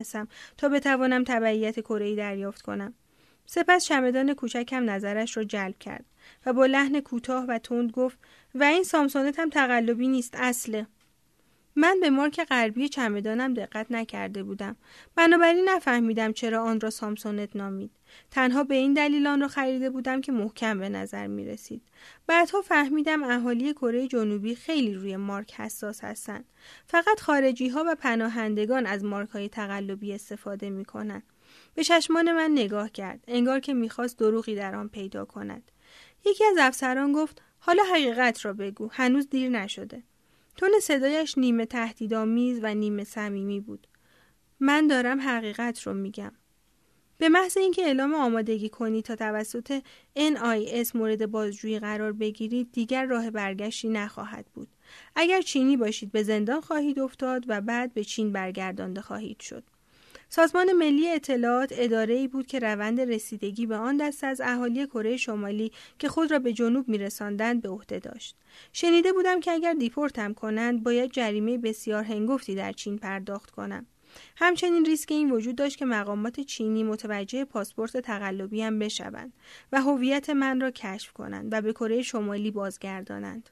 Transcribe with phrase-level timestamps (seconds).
[0.00, 2.94] هستم تا بتوانم تبعیت کره دریافت کنم.
[3.46, 6.04] سپس چمدان کوچکم نظرش را جلب کرد
[6.46, 8.18] و با لحن کوتاه و تند گفت
[8.54, 10.86] و این سامسونت هم تقلبی نیست اصله.
[11.76, 14.76] من به مارک غربی چمدانم دقت نکرده بودم.
[15.14, 17.90] بنابراین نفهمیدم چرا آن را سامسونت نامید.
[18.30, 21.82] تنها به این دلیل آن را خریده بودم که محکم به نظر می رسید.
[22.26, 26.44] بعدها فهمیدم اهالی کره جنوبی خیلی روی مارک حساس هستند.
[26.86, 31.22] فقط خارجی ها و پناهندگان از مارک های تقلبی استفاده می کنند.
[31.74, 33.24] به چشمان من نگاه کرد.
[33.28, 35.70] انگار که می‌خواست دروغی در آن پیدا کند.
[36.26, 38.88] یکی از افسران گفت حالا حقیقت را بگو.
[38.92, 40.02] هنوز دیر نشده.
[40.58, 43.86] تون صدایش نیمه تهدیدآمیز و نیمه صمیمی بود.
[44.60, 46.32] من دارم حقیقت رو میگم.
[47.18, 49.82] به محض اینکه اعلام آمادگی کنی تا توسط
[50.16, 54.68] NIS مورد بازجویی قرار بگیرید دیگر راه برگشتی نخواهد بود.
[55.16, 59.64] اگر چینی باشید به زندان خواهید افتاد و بعد به چین برگردانده خواهید شد.
[60.30, 65.16] سازمان ملی اطلاعات اداره ای بود که روند رسیدگی به آن دست از اهالی کره
[65.16, 68.36] شمالی که خود را به جنوب میرساندند به عهده داشت.
[68.72, 73.86] شنیده بودم که اگر دیپورتم کنند باید جریمه بسیار هنگفتی در چین پرداخت کنم.
[74.36, 79.32] همچنین ریسک این وجود داشت که مقامات چینی متوجه پاسپورت تقلبی هم بشوند
[79.72, 83.50] و هویت من را کشف کنند و به کره شمالی بازگردانند.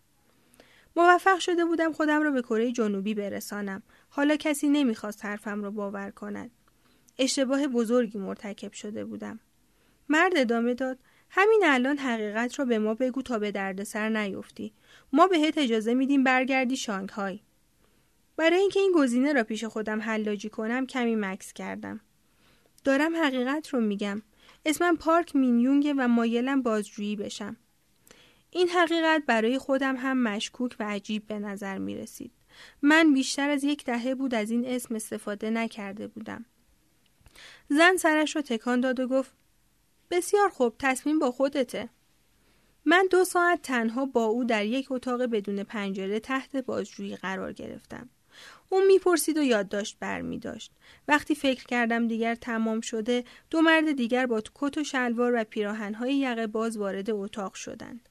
[0.96, 3.82] موفق شده بودم خودم را به کره جنوبی برسانم.
[4.08, 6.50] حالا کسی نمی‌خواست حرفم را باور کند.
[7.18, 9.40] اشتباه بزرگی مرتکب شده بودم.
[10.08, 10.98] مرد ادامه داد
[11.30, 14.72] همین الان حقیقت را به ما بگو تا به دردسر نیفتی.
[15.12, 17.40] ما بهت اجازه میدیم برگردی شانگهای.
[18.36, 22.00] برای اینکه این گزینه را پیش خودم حلاجی کنم کمی مکس کردم.
[22.84, 24.22] دارم حقیقت رو میگم.
[24.66, 27.56] اسمم پارک مینیونگه و مایلم بازجویی بشم.
[28.50, 32.32] این حقیقت برای خودم هم مشکوک و عجیب به نظر می رسید.
[32.82, 36.44] من بیشتر از یک دهه بود از این اسم استفاده نکرده بودم.
[37.68, 39.32] زن سرش رو تکان داد و گفت
[40.10, 41.88] بسیار خوب تصمیم با خودته.
[42.84, 48.08] من دو ساعت تنها با او در یک اتاق بدون پنجره تحت بازجویی قرار گرفتم.
[48.68, 50.72] او می‌پرسید و یادداشت برمی داشت.
[51.08, 56.16] وقتی فکر کردم دیگر تمام شده دو مرد دیگر با کت و شلوار و پیراهنهای
[56.16, 58.08] یقه باز وارد اتاق شدند.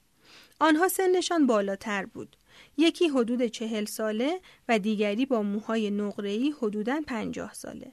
[0.60, 2.36] آنها سنشان بالاتر بود.
[2.76, 7.92] یکی حدود چهل ساله و دیگری با موهای نقره‌ای حدوداً پنجاه ساله.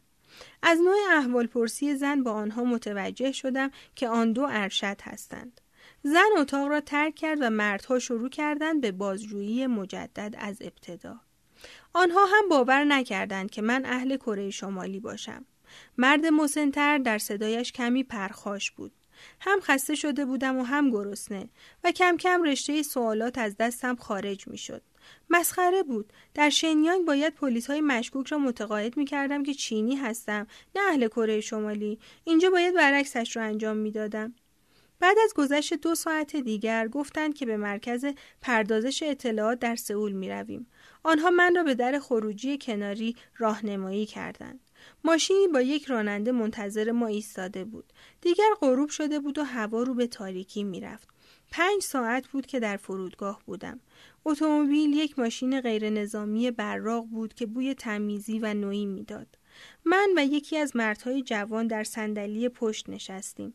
[0.61, 5.61] از نوع احوال پرسی زن با آنها متوجه شدم که آن دو ارشد هستند.
[6.03, 11.19] زن اتاق را ترک کرد و مردها شروع کردند به بازجویی مجدد از ابتدا.
[11.93, 15.45] آنها هم باور نکردند که من اهل کره شمالی باشم.
[15.97, 18.91] مرد مسنتر در صدایش کمی پرخاش بود.
[19.39, 21.49] هم خسته شده بودم و هم گرسنه
[21.83, 24.81] و کم کم رشته سوالات از دستم خارج می شد.
[25.29, 26.13] مسخره بود.
[26.33, 31.07] در شنیانگ باید پلیس های مشکوک را متقاعد می کردم که چینی هستم نه اهل
[31.07, 31.99] کره شمالی.
[32.23, 34.33] اینجا باید برعکسش را انجام می دادم.
[34.99, 38.05] بعد از گذشت دو ساعت دیگر گفتند که به مرکز
[38.41, 40.67] پردازش اطلاعات در سئول می رویم.
[41.03, 44.59] آنها من را به در خروجی کناری راهنمایی کردند.
[45.03, 47.93] ماشینی با یک راننده منتظر ما ایستاده بود.
[48.21, 51.07] دیگر غروب شده بود و هوا رو به تاریکی می‌رفت.
[51.51, 53.79] پنج ساعت بود که در فرودگاه بودم.
[54.25, 59.27] اتومبیل یک ماشین غیر نظامی براق بود که بوی تمیزی و نوعی می‌داد.
[59.85, 63.53] من و یکی از مردهای جوان در صندلی پشت نشستیم.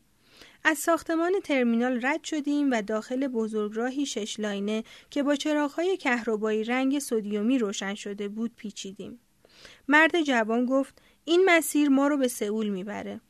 [0.63, 6.99] از ساختمان ترمینال رد شدیم و داخل بزرگراهی شش لاینه که با چراغهای کهربایی رنگ
[6.99, 9.19] سودیومی روشن شده بود پیچیدیم.
[9.87, 13.21] مرد جوان گفت این مسیر ما رو به سئول می‌بره.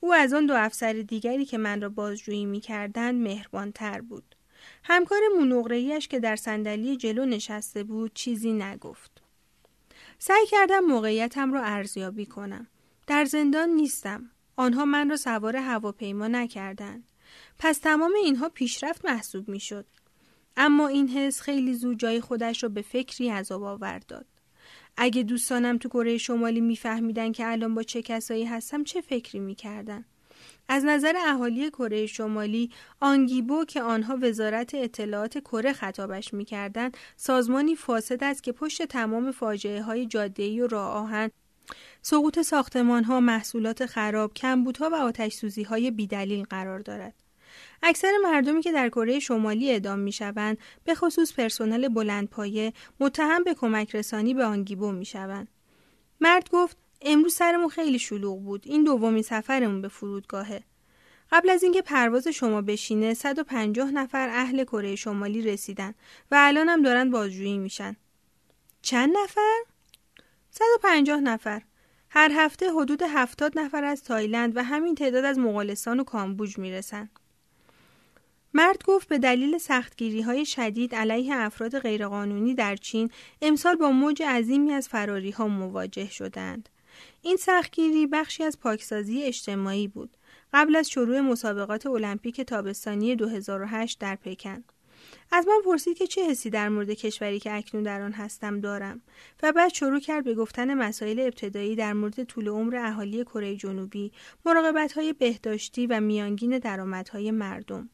[0.00, 4.34] او از آن دو افسر دیگری که من را بازجویی می‌کردند مهربانتر بود.
[4.84, 9.22] همکار مونغرهیش که در صندلی جلو نشسته بود چیزی نگفت.
[10.18, 12.66] سعی کردم موقعیتم را ارزیابی کنم.
[13.06, 14.30] در زندان نیستم.
[14.56, 17.04] آنها من را سوار هواپیما نکردند.
[17.58, 19.86] پس تمام اینها پیشرفت محسوب می‌شد.
[20.56, 24.26] اما این حس خیلی زود جای خودش را به فکری عذاب آور داد.
[24.96, 30.04] اگه دوستانم تو کره شمالی میفهمیدن که الان با چه کسایی هستم چه فکری می‌کردن؟
[30.68, 32.70] از نظر اهالی کره شمالی
[33.00, 39.82] آنگیبو که آنها وزارت اطلاعات کره خطابش می‌کردند سازمانی فاسد است که پشت تمام فاجعه
[39.82, 41.30] های جاده‌ای و راه آهن
[42.02, 47.14] سقوط ساختمان ها، محصولات خراب، کمبودها و آتش سوزی های بیدلیل قرار دارد.
[47.82, 53.54] اکثر مردمی که در کره شمالی اعدام می شوند به خصوص پرسنل بلندپایه متهم به
[53.54, 55.48] کمک رسانی به آنگیبو می شوند.
[56.20, 58.62] مرد گفت امروز سرمون خیلی شلوغ بود.
[58.66, 60.62] این دومین سفرمون به فرودگاهه.
[61.32, 65.94] قبل از اینکه پرواز شما بشینه 150 نفر اهل کره شمالی رسیدن
[66.30, 67.96] و الان هم دارن بازجویی میشن.
[68.82, 69.60] چند نفر؟
[70.50, 71.62] 150 نفر.
[72.10, 77.10] هر هفته حدود هفتاد نفر از تایلند و همین تعداد از مغولستان و کامبوج می‌رسن.
[78.54, 83.10] مرد گفت به دلیل سختگیری های شدید علیه افراد غیرقانونی در چین
[83.42, 86.68] امسال با موج عظیمی از فراری ها مواجه شدند.
[87.22, 90.16] این سختگیری بخشی از پاکسازی اجتماعی بود
[90.52, 94.64] قبل از شروع مسابقات المپیک تابستانی 2008 در پکن.
[95.32, 99.02] از من پرسید که چه حسی در مورد کشوری که اکنون در آن هستم دارم
[99.42, 104.12] و بعد شروع کرد به گفتن مسائل ابتدایی در مورد طول عمر اهالی کره جنوبی،
[104.94, 107.90] های بهداشتی و میانگین درآمدهای مردم.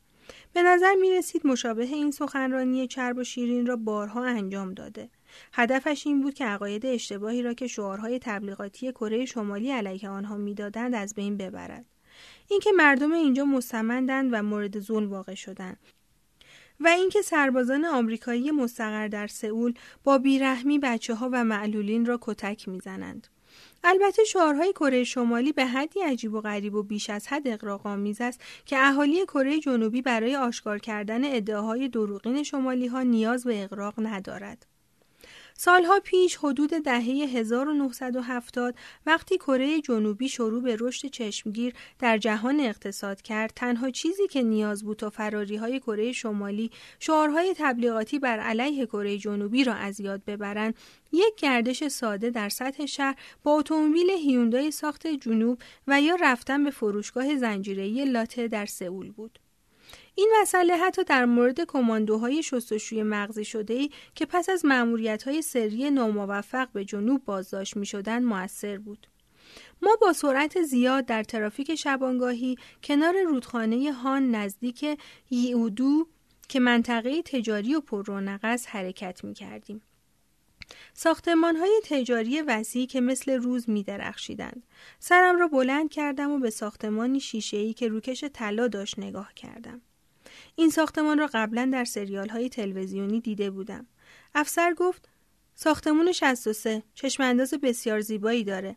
[0.52, 5.10] به نظر می رسید مشابه این سخنرانی چرب و شیرین را بارها انجام داده.
[5.52, 10.94] هدفش این بود که عقاید اشتباهی را که شعارهای تبلیغاتی کره شمالی علیه آنها می‌دادند
[10.94, 11.84] از بین ببرد.
[12.48, 15.78] اینکه مردم اینجا مستمندند و مورد ظلم واقع شدند
[16.80, 19.74] و اینکه سربازان آمریکایی مستقر در سئول
[20.04, 23.26] با بیرحمی بچه ها و معلولین را کتک می‌زنند.
[23.84, 28.40] البته شعارهای کره شمالی به حدی عجیب و غریب و بیش از حد اقراق‌آمیز است
[28.66, 34.66] که اهالی کره جنوبی برای آشکار کردن ادعاهای دروغین شمالی ها نیاز به اقراق ندارد.
[35.62, 38.74] سالها پیش حدود دهه 1970
[39.06, 44.84] وقتی کره جنوبی شروع به رشد چشمگیر در جهان اقتصاد کرد تنها چیزی که نیاز
[44.84, 50.24] بود تا فراری های کره شمالی شعارهای تبلیغاتی بر علیه کره جنوبی را از یاد
[50.24, 50.74] ببرند
[51.12, 56.70] یک گردش ساده در سطح شهر با اتومبیل هیوندای ساخت جنوب و یا رفتن به
[56.70, 59.38] فروشگاه زنجیره‌ای لاته در سئول بود.
[60.14, 65.42] این مسئله حتی در مورد کماندوهای شستشوی مغزی شده ای که پس از معمولیت های
[65.42, 69.06] سری ناموفق به جنوب بازداشت می شدن موثر بود.
[69.82, 74.98] ما با سرعت زیاد در ترافیک شبانگاهی کنار رودخانه هان نزدیک
[75.30, 76.08] یعودو
[76.48, 79.82] که منطقه تجاری و پررونق است حرکت می کردیم.
[80.94, 84.62] ساختمان های تجاری وسیعی که مثل روز می درخشیدند.
[84.98, 89.80] سرم را بلند کردم و به ساختمانی شیشه‌ای که روکش طلا داشت نگاه کردم.
[90.56, 93.86] این ساختمان را قبلا در سریال های تلویزیونی دیده بودم.
[94.34, 95.08] افسر گفت
[95.54, 98.76] ساختمون 63 چشم انداز بسیار زیبایی داره.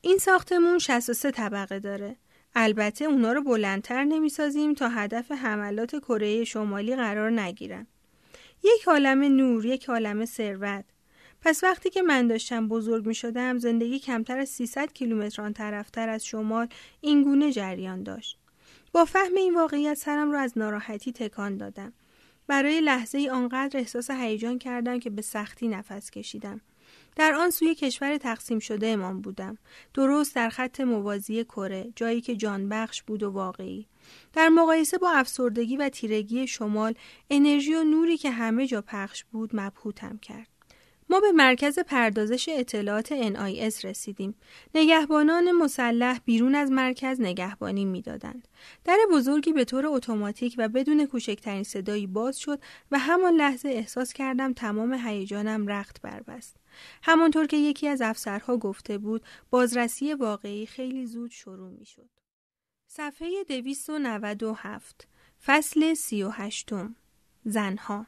[0.00, 2.16] این ساختمون 63 طبقه داره.
[2.54, 7.86] البته اونا رو بلندتر نمی‌سازیم تا هدف حملات کره شمالی قرار نگیرن.
[8.64, 10.84] یک عالم نور، یک عالم ثروت.
[11.40, 16.08] پس وقتی که من داشتم بزرگ می شدم زندگی کمتر از 300 کیلومتر آن طرفتر
[16.08, 16.68] از شمال
[17.00, 18.38] اینگونه جریان داشت.
[18.94, 21.92] با فهم این واقعیت سرم را از ناراحتی تکان دادم.
[22.46, 26.60] برای لحظه ای آنقدر احساس هیجان کردم که به سختی نفس کشیدم.
[27.16, 29.58] در آن سوی کشور تقسیم شده امان بودم.
[29.94, 33.86] درست در خط موازی کره، جایی که جانبخش بود و واقعی.
[34.32, 36.94] در مقایسه با افسردگی و تیرگی شمال،
[37.30, 40.53] انرژی و نوری که همه جا پخش بود مبهوتم کرد.
[41.10, 44.34] ما به مرکز پردازش اطلاعات NIS رسیدیم.
[44.74, 48.48] نگهبانان مسلح بیرون از مرکز نگهبانی می‌دادند.
[48.84, 52.60] در بزرگی به طور اتوماتیک و بدون کوچکترین صدایی باز شد
[52.90, 56.56] و همان لحظه احساس کردم تمام هیجانم رخت بربست.
[57.02, 62.10] همانطور که یکی از افسرها گفته بود بازرسی واقعی خیلی زود شروع می شد.
[62.86, 65.08] صفحه 297
[65.44, 66.70] فصل 38
[67.44, 68.06] زنها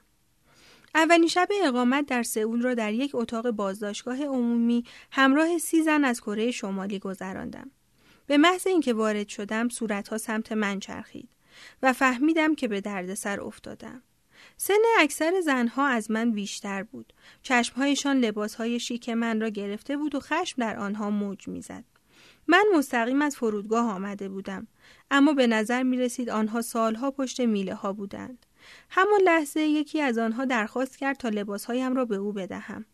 [0.97, 6.21] اولین شب اقامت در سئول را در یک اتاق بازداشتگاه عمومی همراه سی زن از
[6.21, 7.71] کره شمالی گذراندم.
[8.27, 11.29] به محض اینکه وارد شدم صورتها سمت من چرخید
[11.83, 14.03] و فهمیدم که به دردسر افتادم.
[14.57, 17.13] سن اکثر زنها از من بیشتر بود.
[17.43, 21.85] چشمهایشان لباسهای شیک من را گرفته بود و خشم در آنها موج می‌زد.
[22.47, 24.67] من مستقیم از فرودگاه آمده بودم
[25.11, 28.46] اما به نظر می رسید آنها سالها پشت میله ها بودند.
[28.91, 32.85] همان لحظه یکی از آنها درخواست کرد تا لباسهایم را به او بدهم.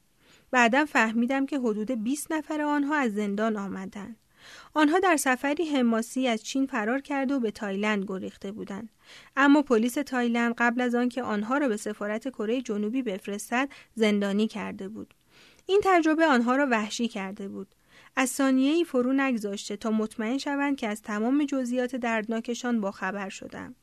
[0.50, 4.16] بعدا فهمیدم که حدود 20 نفر آنها از زندان آمدند.
[4.74, 8.88] آنها در سفری حماسی از چین فرار کرده و به تایلند گریخته بودند
[9.36, 14.88] اما پلیس تایلند قبل از آنکه آنها را به سفارت کره جنوبی بفرستد زندانی کرده
[14.88, 15.14] بود
[15.66, 17.74] این تجربه آنها را وحشی کرده بود
[18.16, 23.74] از ثانیه فرو نگذاشته تا مطمئن شوند که از تمام جزئیات دردناکشان با خبر شدم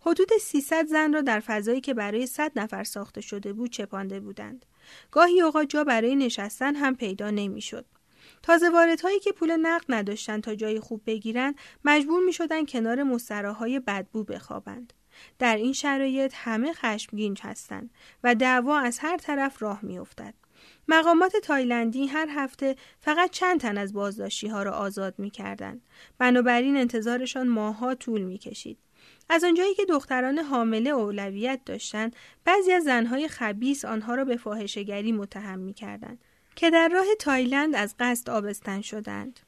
[0.00, 4.66] حدود 300 زن را در فضایی که برای 100 نفر ساخته شده بود چپانده بودند.
[5.10, 7.86] گاهی اوقات جا برای نشستن هم پیدا نمی‌شد.
[8.42, 13.80] تازه واردهایی که پول نقد نداشتند تا جای خوب بگیرند مجبور می شدن کنار مستراح‌های
[13.80, 14.92] بدبو بخوابند.
[15.38, 17.90] در این شرایط همه خشمگین هستند
[18.24, 20.34] و دعوا از هر طرف راه میافتد.
[20.88, 25.80] مقامات تایلندی هر هفته فقط چند تن از بازداشتی ها را آزاد می کردن.
[26.18, 28.78] بنابراین انتظارشان ماه‌ها طول می کشید.
[29.28, 35.12] از آنجایی که دختران حامله اولویت داشتند بعضی از زنهای خبیس آنها را به فاحشهگری
[35.12, 36.18] متهم می‌کردند
[36.56, 39.40] که در راه تایلند از قصد آبستن شدند.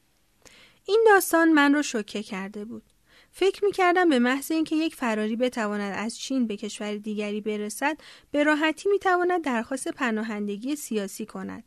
[0.85, 2.83] این داستان من را شوکه کرده بود.
[3.31, 7.97] فکر می کردم به محض اینکه یک فراری بتواند از چین به کشور دیگری برسد
[8.31, 11.63] به راحتی می تواند درخواست پناهندگی سیاسی کند.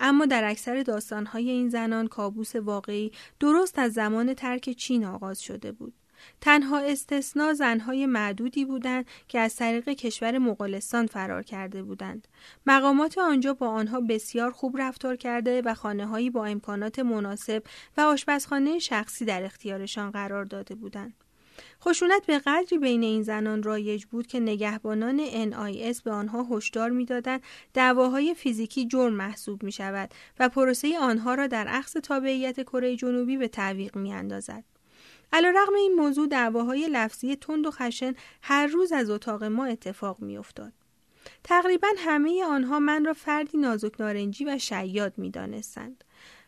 [0.00, 5.72] اما در اکثر داستانهای این زنان کابوس واقعی درست از زمان ترک چین آغاز شده
[5.72, 5.94] بود.
[6.40, 12.28] تنها استثنا زنهای معدودی بودند که از طریق کشور مغولستان فرار کرده بودند.
[12.66, 17.62] مقامات آنجا با آنها بسیار خوب رفتار کرده و خانههایی با امکانات مناسب
[17.96, 21.14] و آشپزخانه شخصی در اختیارشان قرار داده بودند.
[21.82, 27.42] خشونت به قدری بین این زنان رایج بود که نگهبانان NIS به آنها هشدار می‌دادند
[27.74, 33.36] دعواهای فیزیکی جرم محسوب می شود و پروسه آنها را در عکس تابعیت کره جنوبی
[33.36, 34.64] به تعویق می اندازد.
[35.40, 40.72] رغم این موضوع دعواهای لفظی تند و خشن هر روز از اتاق ما اتفاق میافتاد.
[41.44, 46.04] تقریبا همه آنها من را فردی نازک نارنجی و شیاد می دانستند.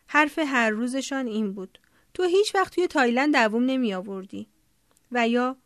[0.07, 1.79] حرف هر روزشان این بود.
[2.13, 4.47] تو هیچ وقت توی تایلند دووم نمی آوردی.
[5.11, 5.57] و یا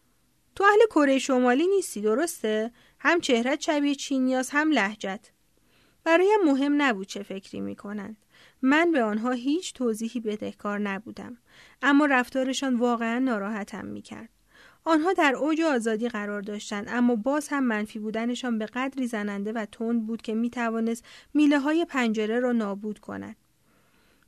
[0.55, 5.31] تو اهل کره شمالی نیستی درسته؟ هم چهرت شبیه چینیاس هم لحجت.
[6.03, 8.17] برایم مهم نبود چه فکری می کنند.
[8.61, 11.37] من به آنها هیچ توضیحی بدهکار نبودم
[11.81, 14.29] اما رفتارشان واقعا ناراحتم می کرد.
[14.83, 19.65] آنها در اوج آزادی قرار داشتند اما باز هم منفی بودنشان به قدری زننده و
[19.71, 23.35] تند بود که می توانست میله های پنجره را نابود کند.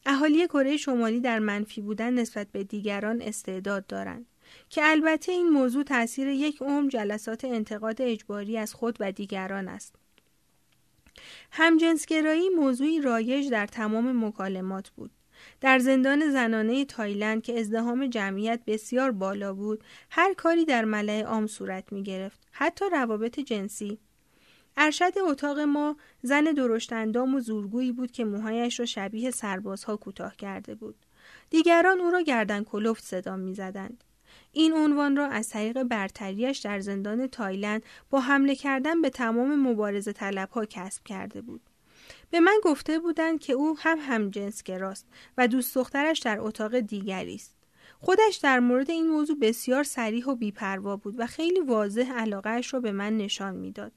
[0.05, 4.25] اهالی کره شمالی در منفی بودن نسبت به دیگران استعداد دارند
[4.69, 9.95] که البته این موضوع تاثیر یک عمر جلسات انتقاد اجباری از خود و دیگران است.
[11.51, 15.11] همجنسگرایی موضوعی رایج در تمام مکالمات بود.
[15.61, 21.47] در زندان زنانه تایلند که ازدهام جمعیت بسیار بالا بود، هر کاری در ملع عام
[21.47, 23.99] صورت می گرفت، حتی روابط جنسی.
[24.77, 30.75] ارشد اتاق ما زن درشتندام و زورگویی بود که موهایش را شبیه سربازها کوتاه کرده
[30.75, 30.95] بود.
[31.49, 34.03] دیگران او را گردن کلفت صدا می زدند.
[34.51, 40.13] این عنوان را از طریق برتریش در زندان تایلند با حمله کردن به تمام مبارزه
[40.51, 41.61] ها کسب کرده بود.
[42.29, 47.55] به من گفته بودند که او هم همجنسگراست و دوست دخترش در اتاق دیگری است.
[47.99, 52.79] خودش در مورد این موضوع بسیار سریح و بیپروا بود و خیلی واضح علاقهش را
[52.79, 53.91] به من نشان می‌داد.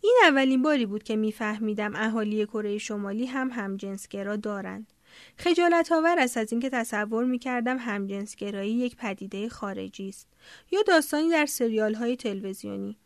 [0.00, 4.92] این اولین باری بود که میفهمیدم اهالی کره شمالی هم همجنسگرا دارند.
[5.36, 10.28] خجالت آور است از اینکه تصور می کردم همجنسگرایی یک پدیده خارجی است
[10.70, 12.98] یا داستانی در سریال های تلویزیونی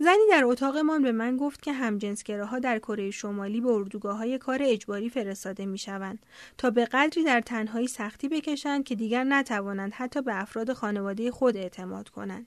[0.00, 4.58] زنی در اتاقمان به من گفت که همجنسگراها در کره شمالی به اردوگاه های کار
[4.62, 6.26] اجباری فرستاده می شوند
[6.58, 11.56] تا به قدری در تنهایی سختی بکشند که دیگر نتوانند حتی به افراد خانواده خود
[11.56, 12.46] اعتماد کنند.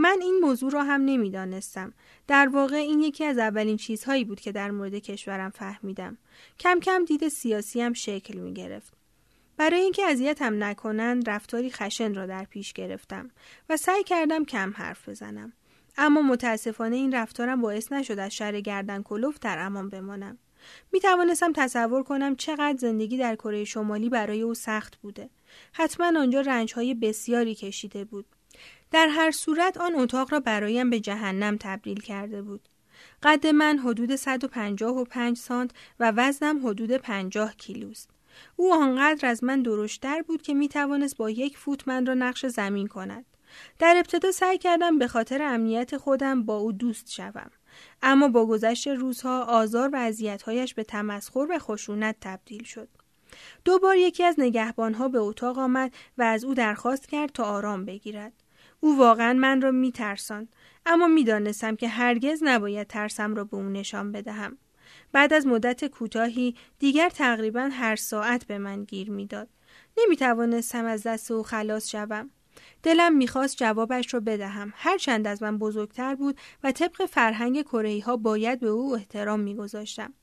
[0.00, 1.92] من این موضوع را هم نمی‌دانستم.
[2.26, 6.18] در واقع این یکی از اولین چیزهایی بود که در مورد کشورم فهمیدم.
[6.58, 8.92] کم کم دید سیاسی هم شکل می گرفت.
[9.56, 13.30] برای اینکه اذیتم نکنند رفتاری خشن را در پیش گرفتم
[13.68, 15.52] و سعی کردم کم حرف بزنم.
[15.96, 20.38] اما متاسفانه این رفتارم باعث نشد از شر گردن کلوف در امان بمانم.
[20.92, 25.30] می توانستم تصور کنم چقدر زندگی در کره شمالی برای او سخت بوده.
[25.72, 28.26] حتما آنجا رنج های بسیاری کشیده بود.
[28.90, 32.68] در هر صورت آن اتاق را برایم به جهنم تبدیل کرده بود.
[33.22, 38.10] قد من حدود 155 سانت و وزنم حدود 50 کیلوست.
[38.56, 42.46] او آنقدر از من درشتر بود که می توانست با یک فوت من را نقش
[42.46, 43.24] زمین کند.
[43.78, 47.50] در ابتدا سعی کردم به خاطر امنیت خودم با او دوست شوم.
[48.02, 52.88] اما با گذشت روزها آزار و اذیتهایش به تمسخر و خشونت تبدیل شد.
[53.64, 57.84] دو بار یکی از نگهبانها به اتاق آمد و از او درخواست کرد تا آرام
[57.84, 58.32] بگیرد.
[58.80, 60.48] او واقعا من را میترساند.
[60.86, 64.58] اما می‌دانستم که هرگز نباید ترسم را به او نشان بدهم.
[65.12, 69.48] بعد از مدت کوتاهی دیگر تقریبا هر ساعت به من گیر می‌داد.
[69.98, 72.30] نمی توانستم از دست او خلاص شوم.
[72.82, 74.72] دلم می‌خواست جوابش را بدهم.
[74.76, 80.14] هرچند از من بزرگتر بود و طبق فرهنگ کره ها باید به او احترام میگذاشتم.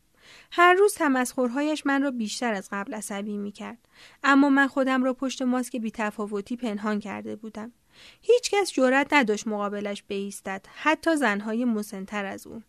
[0.52, 3.78] هر روز تمسخرهایش من را بیشتر از قبل عصبی می‌کرد.
[4.24, 7.72] اما من خودم را پشت ماسک بیتفاوتی پنهان کرده بودم.
[8.22, 12.62] هیچ کس جرأت نداشت مقابلش بیستد حتی زنهای مسنتر از او.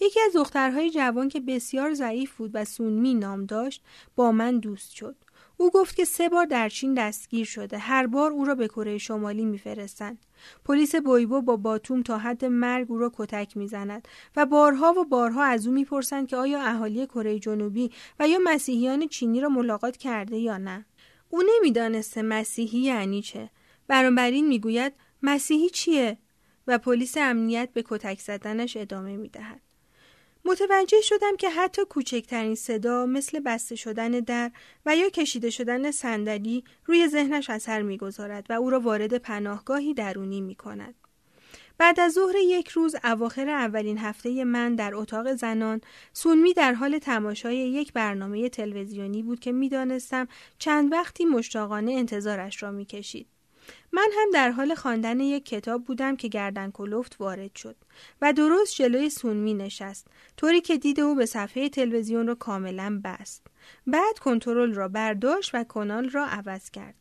[0.00, 3.82] یکی از دخترهای جوان که بسیار ضعیف بود و سونمی نام داشت
[4.16, 5.16] با من دوست شد.
[5.56, 8.98] او گفت که سه بار در چین دستگیر شده هر بار او را به کره
[8.98, 10.26] شمالی میفرستند.
[10.64, 15.44] پلیس بویبو با باتوم تا حد مرگ او را کتک می‌زند و بارها و بارها
[15.44, 20.38] از او می‌پرسند که آیا اهالی کره جنوبی و یا مسیحیان چینی را ملاقات کرده
[20.38, 20.86] یا نه.
[21.28, 23.50] او نمی‌دانسته مسیحی یعنی چه.
[23.88, 26.18] بنابراین می‌گوید مسیحی چیه؟
[26.66, 29.60] و پلیس امنیت به کتک زدنش ادامه می‌دهد.
[30.44, 34.50] متوجه شدم که حتی کوچکترین صدا مثل بسته شدن در
[34.86, 40.40] و یا کشیده شدن صندلی روی ذهنش اثر می‌گذارد و او را وارد پناهگاهی درونی
[40.40, 40.94] می کند.
[41.78, 45.80] بعد از ظهر یک روز اواخر اولین هفته من در اتاق زنان
[46.12, 50.28] سونمی در حال تماشای یک برنامه تلویزیونی بود که می‌دانستم
[50.58, 53.26] چند وقتی مشتاقانه انتظارش را می‌کشید.
[53.92, 57.76] من هم در حال خواندن یک کتاب بودم که گردن کلفت وارد شد
[58.22, 60.06] و درست جلوی سونمی نشست
[60.36, 63.46] طوری که دید او به صفحه تلویزیون را کاملا بست.
[63.86, 66.94] بعد کنترل را برداشت و کانال را عوض کرد.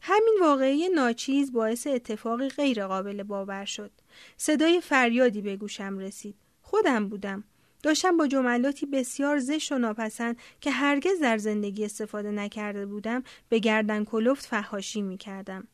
[0.00, 3.90] همین واقعی ناچیز باعث اتفاقی غیر قابل باور شد.
[4.36, 6.34] صدای فریادی به گوشم رسید.
[6.62, 7.44] خودم بودم.
[7.82, 13.58] داشتم با جملاتی بسیار زشت و ناپسند که هرگز در زندگی استفاده نکرده بودم به
[13.58, 15.68] گردن کلفت فهاشی می کردم.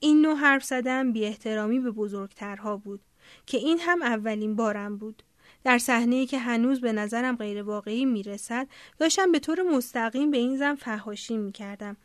[0.00, 3.00] این نوع حرف زدن بی احترامی به بزرگترها بود
[3.46, 5.22] که این هم اولین بارم بود.
[5.64, 10.36] در صحنه که هنوز به نظرم غیر واقعی می رسد داشتم به طور مستقیم به
[10.36, 11.96] این زن فهاشی می کردم.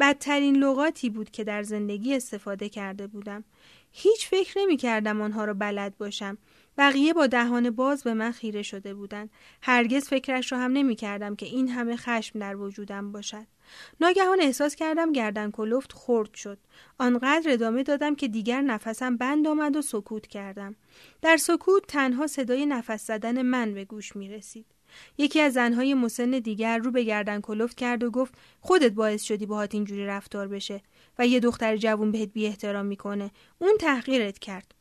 [0.00, 3.44] بدترین لغاتی بود که در زندگی استفاده کرده بودم.
[3.92, 6.38] هیچ فکر نمی کردم آنها را بلد باشم.
[6.78, 9.30] بقیه با دهان باز به من خیره شده بودند.
[9.62, 13.46] هرگز فکرش را هم نمی کردم که این همه خشم در وجودم باشد.
[14.00, 16.58] ناگهان احساس کردم گردن کلفت خرد شد.
[16.98, 20.76] آنقدر ادامه دادم که دیگر نفسم بند آمد و سکوت کردم.
[21.22, 24.66] در سکوت تنها صدای نفس زدن من به گوش می رسید.
[25.18, 29.46] یکی از زنهای مسن دیگر رو به گردن کلفت کرد و گفت خودت باعث شدی
[29.46, 30.82] باهات اینجوری رفتار بشه
[31.18, 34.74] و یه دختر جوون بهت بی احترام می‌کنه اون تحقیرت کرد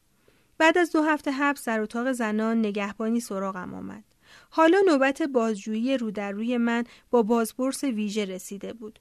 [0.59, 4.03] بعد از دو هفته حبس در اتاق زنان نگهبانی سراغم آمد.
[4.49, 8.99] حالا نوبت بازجویی رو در روی من با بازپرس ویژه رسیده بود.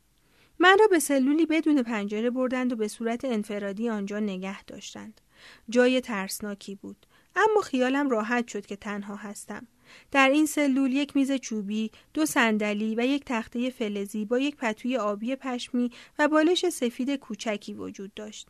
[0.59, 5.21] من را به سلولی بدون پنجره بردند و به صورت انفرادی آنجا نگه داشتند.
[5.69, 7.07] جای ترسناکی بود.
[7.37, 9.67] اما خیالم راحت شد که تنها هستم.
[10.11, 14.97] در این سلول یک میز چوبی، دو صندلی و یک تخته فلزی با یک پتوی
[14.97, 18.49] آبی پشمی و بالش سفید کوچکی وجود داشت.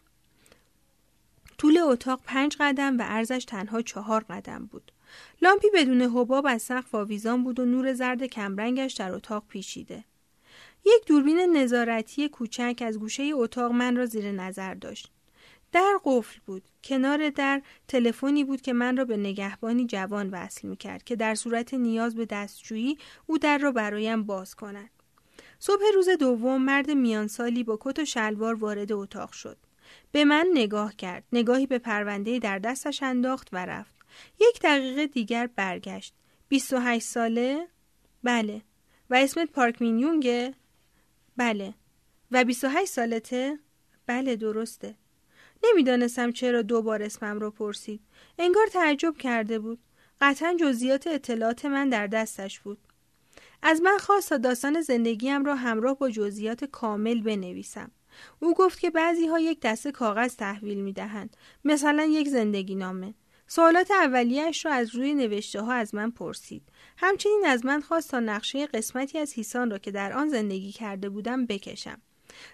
[1.59, 4.93] طول اتاق پنج قدم و عرضش تنها چهار قدم بود.
[5.43, 10.05] لامپی بدون حباب از سقف آویزان بود و نور زرد کمرنگش در اتاق پیچیده.
[10.85, 15.11] یک دوربین نظارتی کوچک از گوشه اتاق من را زیر نظر داشت.
[15.73, 16.63] در قفل بود.
[16.85, 21.35] کنار در تلفنی بود که من را به نگهبانی جوان وصل می کرد که در
[21.35, 24.91] صورت نیاز به دستجویی او در را برایم باز کند.
[25.59, 29.57] صبح روز دوم مرد میانسالی با کت و شلوار وارد اتاق شد.
[30.13, 31.25] به من نگاه کرد.
[31.33, 33.95] نگاهی به پرونده در دستش انداخت و رفت.
[34.41, 36.15] یک دقیقه دیگر برگشت.
[36.49, 37.69] 28 ساله؟
[38.23, 38.63] بله.
[39.11, 40.55] و اسمت پارک مینیونگه؟
[41.37, 41.75] بله.
[42.31, 43.59] و 28 سالته؟
[44.07, 44.95] بله درسته.
[45.65, 48.01] نمی‌دانستم چرا دوبار اسمم را پرسید.
[48.39, 49.79] انگار تعجب کرده بود.
[50.21, 52.79] قطعا جزئیات اطلاعات من در دستش بود.
[53.63, 57.91] از من خواست تا داستان زندگیم را همراه با جزئیات کامل بنویسم.
[58.41, 61.37] او گفت که بعضی ها یک دسته کاغذ تحویل می دهند.
[61.65, 63.15] مثلا یک زندگی نامه.
[63.47, 66.63] سوالات اولیش را از روی نوشته ها از من پرسید.
[66.97, 71.09] همچنین از من خواست تا نقشه قسمتی از هیسان را که در آن زندگی کرده
[71.09, 72.01] بودم بکشم.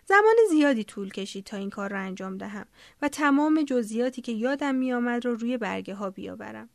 [0.04, 2.66] زمان زیادی طول کشید تا این کار را انجام دهم
[3.02, 6.68] و تمام جزئیاتی که یادم میآمد را روی برگه ها بیاورم.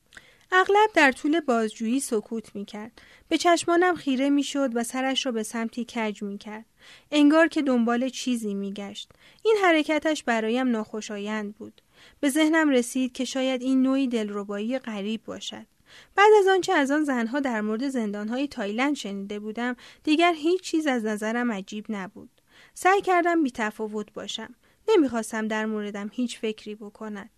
[0.51, 3.01] اغلب در طول بازجویی سکوت می کرد.
[3.27, 6.65] به چشمانم خیره می شد و سرش را به سمتی کج می کرد.
[7.11, 9.11] انگار که دنبال چیزی می گشت.
[9.45, 11.81] این حرکتش برایم ناخوشایند بود.
[12.19, 15.65] به ذهنم رسید که شاید این نوعی دلربایی غریب باشد.
[16.15, 20.87] بعد از آنچه از آن زنها در مورد زندانهای تایلند شنیده بودم دیگر هیچ چیز
[20.87, 22.29] از نظرم عجیب نبود
[22.73, 24.55] سعی کردم بی تفاوت باشم.
[24.89, 27.29] نمی‌خواستم در موردم هیچ فکری بکند.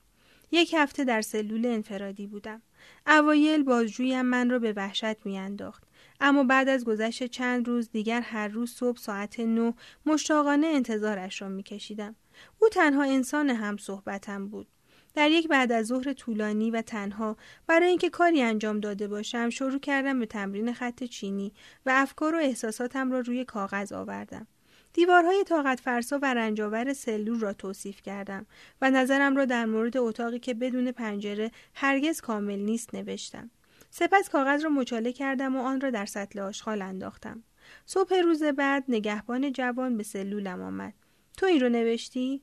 [0.51, 2.61] یک هفته در سلول انفرادی بودم.
[3.07, 5.83] اوایل بازجویم من را به وحشت میانداخت.
[6.21, 9.71] اما بعد از گذشت چند روز دیگر هر روز صبح ساعت نو
[10.05, 12.15] مشتاقانه انتظارش را میکشیدم.
[12.59, 14.67] او تنها انسان هم صحبتم بود.
[15.13, 19.79] در یک بعد از ظهر طولانی و تنها برای اینکه کاری انجام داده باشم شروع
[19.79, 21.53] کردم به تمرین خط چینی
[21.85, 24.47] و افکار و احساساتم را روی کاغذ آوردم.
[24.93, 28.45] دیوارهای طاقت فرسا و رنجاور سلول را توصیف کردم
[28.81, 33.49] و نظرم را در مورد اتاقی که بدون پنجره هرگز کامل نیست نوشتم.
[33.93, 37.43] سپس کاغذ را مچاله کردم و آن را در سطل آشغال انداختم.
[37.85, 40.93] صبح روز بعد نگهبان جوان به سلولم آمد.
[41.37, 42.41] تو این رو نوشتی؟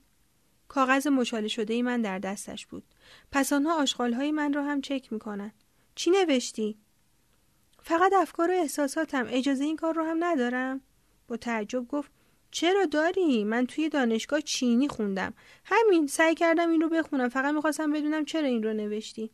[0.69, 2.83] کاغذ مچاله شده ای من در دستش بود.
[3.33, 5.65] پس آنها آشغالهای من را هم چک می‌کنند.
[5.95, 6.79] چی نوشتی؟
[7.83, 10.81] فقط افکار و احساساتم اجازه این کار رو هم ندارم؟
[11.29, 12.13] با تعجب گفت
[12.51, 15.35] چرا داری؟ من توی دانشگاه چینی خوندم.
[15.65, 17.29] همین سعی کردم این رو بخونم.
[17.29, 19.31] فقط می‌خواستم بدونم چرا این رو نوشتی.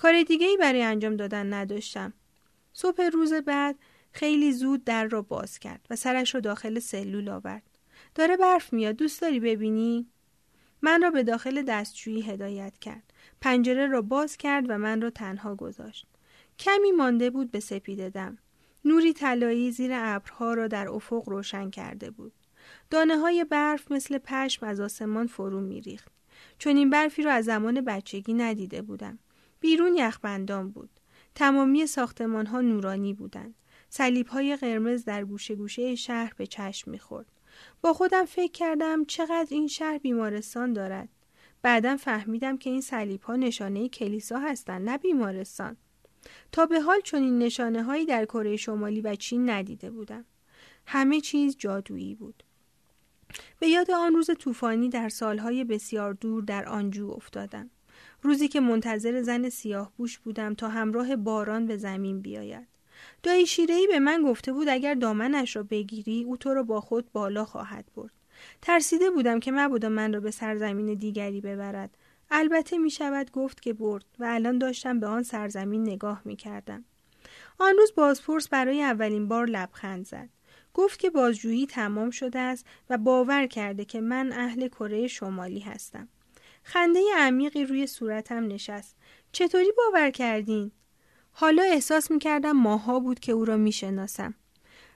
[0.00, 2.12] کار دیگه ای برای انجام دادن نداشتم.
[2.72, 3.78] صبح روز بعد
[4.12, 7.62] خیلی زود در را باز کرد و سرش را داخل سلول آورد.
[8.14, 10.06] داره برف میاد دوست داری ببینی؟
[10.82, 13.12] من را به داخل دستشویی هدایت کرد.
[13.40, 16.06] پنجره را باز کرد و من را تنها گذاشت.
[16.58, 18.38] کمی مانده بود به سپیده دم.
[18.84, 22.32] نوری طلایی زیر ابرها را در افق روشن کرده بود.
[22.90, 26.12] دانه های برف مثل پشم از آسمان فرو میریخت.
[26.58, 29.18] چون این برفی را از زمان بچگی ندیده بودم.
[29.60, 30.90] بیرون یخبندان بود.
[31.34, 33.54] تمامی ساختمان ها نورانی بودند.
[33.88, 37.26] سلیب های قرمز در گوشه گوشه شهر به چشم می‌خورد.
[37.80, 41.08] با خودم فکر کردم چقدر این شهر بیمارستان دارد.
[41.62, 45.76] بعدم فهمیدم که این سلیب ها نشانه کلیسا هستند نه بیمارستان.
[46.52, 50.24] تا به حال چنین نشانه هایی در کره شمالی و چین ندیده بودم.
[50.86, 52.42] همه چیز جادویی بود.
[53.60, 57.70] به یاد آن روز طوفانی در سالهای بسیار دور در آنجو افتادم.
[58.22, 62.68] روزی که منتظر زن سیاه بوش بودم تا همراه باران به زمین بیاید.
[63.22, 67.12] دایی شیرهی به من گفته بود اگر دامنش را بگیری او تو را با خود
[67.12, 68.12] بالا خواهد برد.
[68.62, 71.96] ترسیده بودم که مبادا من را به سرزمین دیگری ببرد.
[72.30, 76.84] البته می شود گفت که برد و الان داشتم به آن سرزمین نگاه می کردم.
[77.58, 80.28] آن روز بازپرس برای اولین بار لبخند زد.
[80.74, 86.08] گفت که بازجویی تمام شده است و باور کرده که من اهل کره شمالی هستم.
[86.62, 88.96] خنده عمیقی روی صورتم نشست.
[89.32, 90.72] چطوری باور کردین؟
[91.32, 94.34] حالا احساس می‌کردم ماها بود که او را می‌شناسم.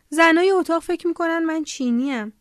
[0.09, 2.33] زنای اتاق فکر می‌کنن من چینیم.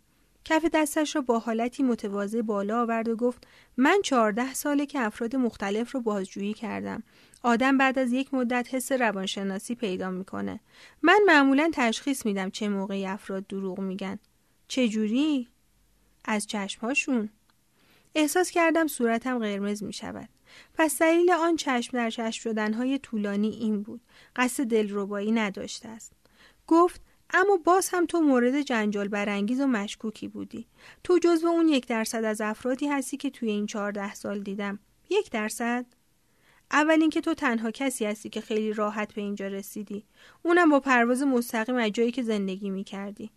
[0.46, 5.36] کف دستش را با حالتی متواضع بالا آورد و گفت من چهارده ساله که افراد
[5.36, 7.04] مختلف رو بازجویی کردم.
[7.44, 10.60] آدم بعد از یک مدت حس روانشناسی پیدا می‌کنه.
[11.02, 14.20] من معمولا تشخیص میدم چه موقعی افراد دروغ میگن.
[14.68, 15.48] چه جوری؟
[16.26, 17.30] از چشمهاشون.
[18.16, 20.30] احساس کردم صورتم قرمز می شود.
[20.74, 24.02] پس دلیل آن چشم در چشم شدنهای طولانی این بود.
[24.36, 26.14] قصد دلربایی نداشته است.
[26.68, 27.02] گفت
[27.34, 30.68] اما باز هم تو مورد جنجال برانگیز و مشکوکی بودی.
[31.04, 34.80] تو جزو اون یک درصد از افرادی هستی که توی این چهارده سال دیدم.
[35.10, 35.86] یک درصد؟
[36.72, 40.06] اول اینکه تو تنها کسی هستی که خیلی راحت به اینجا رسیدی.
[40.44, 43.32] اونم با پرواز مستقیم از جایی که زندگی می کردی.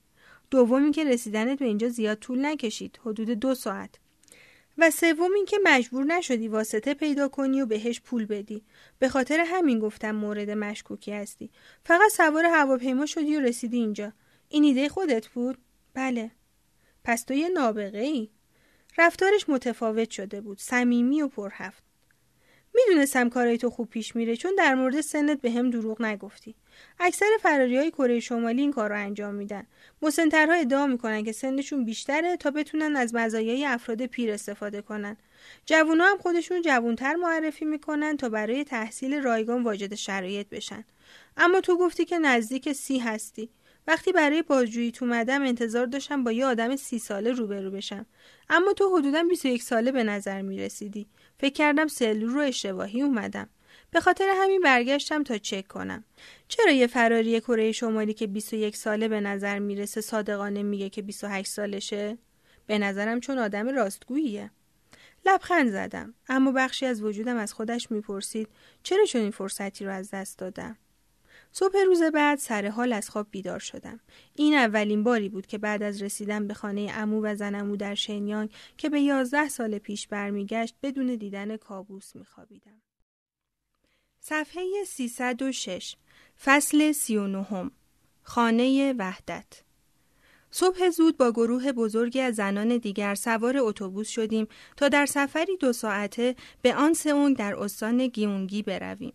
[0.51, 3.01] دوم اینکه رسیدنت به اینجا زیاد طول نکشید.
[3.05, 3.99] حدود دو ساعت.
[4.79, 8.65] و سوم اینکه مجبور نشدی واسطه پیدا کنی و بهش پول بدی.
[8.99, 11.51] به خاطر همین گفتم مورد مشکوکی هستی.
[11.85, 14.13] فقط سوار هواپیما شدی و رسیدی اینجا.
[14.49, 15.59] این ایده خودت بود؟
[15.95, 16.31] بله.
[17.05, 18.31] پس تو یه نابغه ای
[18.99, 20.59] رفتارش متفاوت شده بود.
[20.61, 21.86] صمیمی و پرهفت.
[22.77, 26.55] می‌دونستم کارای تو خوب پیش میره چون در مورد سنت به هم دروغ نگفتی.
[27.01, 29.67] اکثر فراری های کره شمالی این کار رو انجام میدن.
[30.03, 35.17] مسنترها ادعا می‌کنن که سنشون بیشتره تا بتونن از مزایای افراد پیر استفاده کنن.
[35.67, 40.85] جوونا هم خودشون جوونتر معرفی می‌کنن تا برای تحصیل رایگان واجد شرایط بشن.
[41.37, 43.51] اما تو گفتی که نزدیک سی هستی.
[43.89, 48.07] وقتی برای بازجویی تو مدم انتظار داشتم با یه آدم سی ساله روبرو بشم.
[48.49, 51.07] اما تو حدودا 21 ساله به نظر می رسیدی
[51.39, 53.49] فکر کردم سلول رو اشتباهی اومدم.
[53.91, 56.05] به خاطر همین برگشتم تا چک کنم.
[56.49, 61.53] چرا یه فراری کره شمالی که 21 ساله به نظر می‌رسه صادقانه میگه که 28
[61.53, 62.19] سالشه؟
[62.67, 64.51] به نظرم چون آدم راستگوییه.
[65.27, 68.49] لبخند زدم اما بخشی از وجودم از خودش می‌پرسید
[68.83, 70.77] چرا چون این فرصتی رو از دست دادم؟
[71.59, 74.01] صبح روز بعد سر حال از خواب بیدار شدم.
[74.35, 78.51] این اولین باری بود که بعد از رسیدن به خانه امو و زنمو در شنیانگ
[78.77, 82.83] که به یازده سال پیش برمیگشت بدون دیدن کابوس میخوابیدم.
[84.21, 85.97] صفحه 306
[86.45, 87.71] فصل 39
[88.23, 89.63] خانه وحدت
[90.51, 95.73] صبح زود با گروه بزرگی از زنان دیگر سوار اتوبوس شدیم تا در سفری دو
[95.73, 99.13] ساعته به آن سئونگ در استان گیونگی برویم.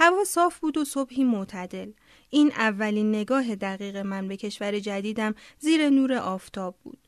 [0.00, 1.92] هوا صاف بود و صبحی معتدل.
[2.30, 6.98] این اولین نگاه دقیق من به کشور جدیدم زیر نور آفتاب بود.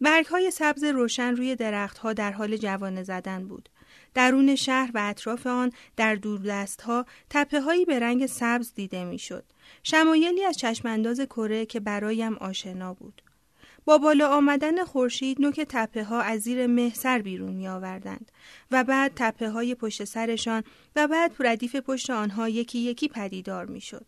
[0.00, 3.68] برگ های سبز روشن روی درختها در حال جوانه زدن بود.
[4.14, 9.44] درون شهر و اطراف آن در دوردست ها تپه هایی به رنگ سبز دیده می‌شد.
[9.82, 13.22] شمایلی از چشمانداز کره که برایم آشنا بود.
[13.86, 18.32] با بالا آمدن خورشید نوک تپه ها از زیر مه سر بیرون می آوردند
[18.70, 20.64] و بعد تپه های پشت سرشان
[20.96, 24.06] و بعد ردیف پشت آنها یکی یکی پدیدار می شد.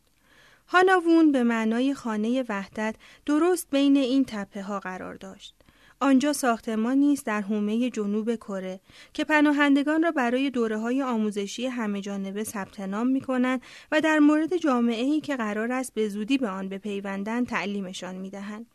[0.67, 2.95] هاناوون به معنای خانه وحدت
[3.27, 5.55] درست بین این تپه ها قرار داشت.
[6.01, 8.81] آنجا ساختمان نیست در حومه جنوب کره
[9.12, 13.62] که پناهندگان را برای دوره های آموزشی همه جانبه ثبت نام می کنند
[13.93, 18.31] و در مورد جامعه ای که قرار است به زودی به آن بپیوندند تعلیمشان می
[18.31, 18.67] دهند.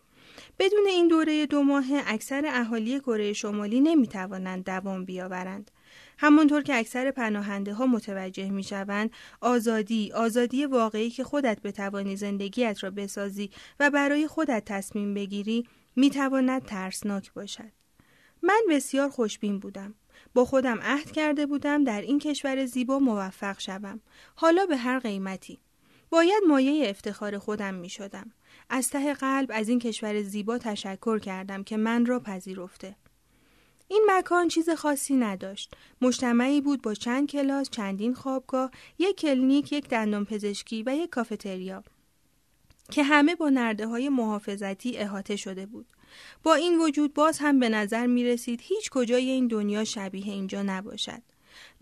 [0.60, 5.72] بدون این دوره دو ماه اکثر اهالی کره شمالی نمی توانند دوام بیاورند.
[6.18, 9.12] همانطور که اکثر پناهنده ها متوجه می شوند
[9.42, 16.10] آزادی آزادی واقعی که خودت بتوانی زندگیت را بسازی و برای خودت تصمیم بگیری می
[16.10, 17.72] تواند ترسناک باشد
[18.42, 19.96] من بسیار خوشبین بودم
[20.34, 24.02] با خودم عهد کرده بودم در این کشور زیبا موفق شوم
[24.36, 25.60] حالا به هر قیمتی
[26.10, 28.32] باید مایه افتخار خودم می شدم.
[28.76, 32.96] از ته قلب از این کشور زیبا تشکر کردم که من را پذیرفته.
[33.88, 35.76] این مکان چیز خاصی نداشت.
[36.02, 41.84] مجتمعی بود با چند کلاس، چندین خوابگاه، یک کلینیک، یک دندان پزشکی و یک کافتریا
[42.92, 45.86] که همه با نرده های محافظتی احاطه شده بود.
[46.44, 50.62] با این وجود باز هم به نظر می رسید هیچ کجای این دنیا شبیه اینجا
[50.62, 51.22] نباشد.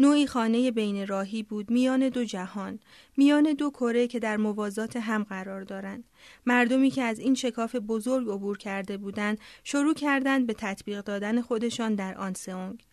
[0.02, 2.80] نوعی خانه بین راهی بود میان دو جهان
[3.18, 6.04] میان دو کره که در موازات هم قرار دارند.
[6.46, 11.96] مردمی که از این شکاف بزرگ عبور کرده بودند شروع کردند به تطبیق دادن خودشان
[11.96, 12.84] در آن سئونگ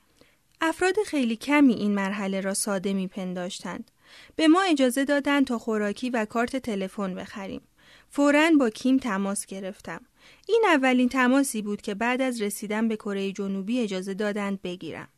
[0.60, 3.90] افراد خیلی کمی این مرحله را ساده میپنداشتند.
[4.36, 7.60] به ما اجازه دادند تا خوراکی و کارت تلفن بخریم.
[8.08, 10.00] فورا با کیم تماس گرفتم.
[10.48, 15.08] این اولین تماسی بود که بعد از رسیدن به کره جنوبی اجازه دادند بگیرم.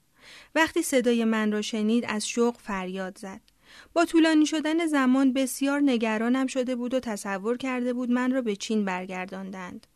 [0.55, 3.41] وقتی صدای من را شنید از شوق فریاد زد.
[3.93, 8.57] با طولانی شدن زمان بسیار نگرانم شده بود و تصور کرده بود من را به
[8.57, 9.87] چین برگرداندند.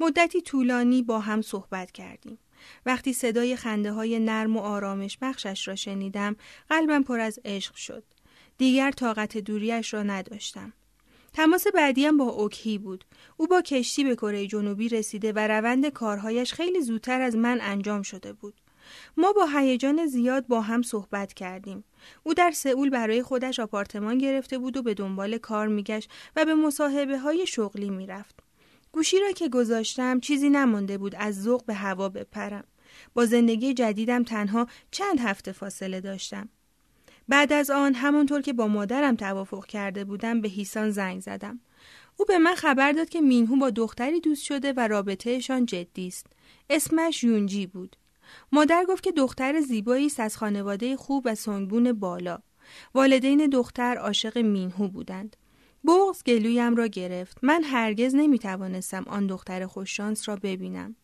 [0.00, 2.38] مدتی طولانی با هم صحبت کردیم.
[2.86, 6.36] وقتی صدای خنده های نرم و آرامش بخشش را شنیدم
[6.68, 8.04] قلبم پر از عشق شد.
[8.58, 10.72] دیگر طاقت دوریش را نداشتم.
[11.32, 13.04] تماس بعدیم با اوکهی بود.
[13.36, 18.02] او با کشتی به کره جنوبی رسیده و روند کارهایش خیلی زودتر از من انجام
[18.02, 18.60] شده بود.
[19.16, 21.84] ما با هیجان زیاد با هم صحبت کردیم.
[22.22, 26.54] او در سئول برای خودش آپارتمان گرفته بود و به دنبال کار میگشت و به
[26.54, 28.40] مصاحبه های شغلی می‌رفت.
[28.92, 32.64] گوشی را که گذاشتم چیزی نمانده بود از ذوق به هوا بپرم.
[33.14, 36.48] با زندگی جدیدم تنها چند هفته فاصله داشتم.
[37.28, 41.60] بعد از آن همونطور که با مادرم توافق کرده بودم به هیسان زنگ زدم.
[42.16, 46.26] او به من خبر داد که مینهو با دختری دوست شده و رابطهشان جدی است.
[46.70, 47.96] اسمش یونجی بود.
[48.52, 52.38] مادر گفت که دختر زیبایی است از خانواده خوب و سنگبون بالا.
[52.94, 55.36] والدین دختر عاشق مینهو بودند.
[55.84, 57.38] بغز گلویم را گرفت.
[57.42, 60.96] من هرگز نمی توانستم آن دختر خوششانس را ببینم.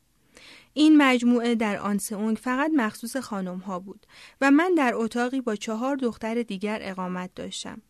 [0.74, 4.06] این مجموعه در آنسئونگ فقط مخصوص خانم ها بود
[4.40, 7.82] و من در اتاقی با چهار دختر دیگر اقامت داشتم.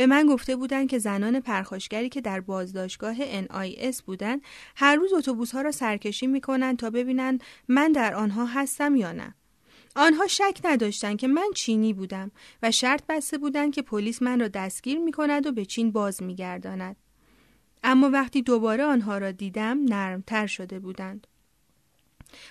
[0.00, 4.42] به من گفته بودند که زنان پرخاشگری که در بازداشتگاه NIS بودند
[4.76, 9.12] هر روز اتوبوس ها را سرکشی می کنند تا ببینند من در آنها هستم یا
[9.12, 9.34] نه.
[9.96, 12.30] آنها شک نداشتند که من چینی بودم
[12.62, 16.22] و شرط بسته بودند که پلیس من را دستگیر می کند و به چین باز
[16.22, 16.96] می گرداند.
[17.82, 21.26] اما وقتی دوباره آنها را دیدم نرمتر شده بودند.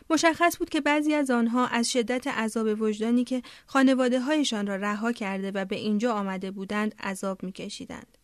[0.10, 5.12] مشخص بود که بعضی از آنها از شدت عذاب وجدانی که خانواده هایشان را رها
[5.12, 8.18] کرده و به اینجا آمده بودند عذاب میکشیدند.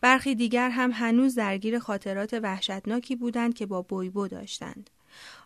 [0.00, 4.90] برخی دیگر هم هنوز درگیر خاطرات وحشتناکی بودند که با بویبو داشتند.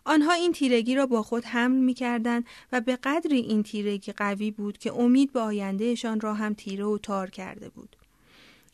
[0.05, 4.51] آنها این تیرگی را با خود حمل می کردند و به قدری این تیرگی قوی
[4.51, 7.95] بود که امید به آیندهشان را هم تیره و تار کرده بود.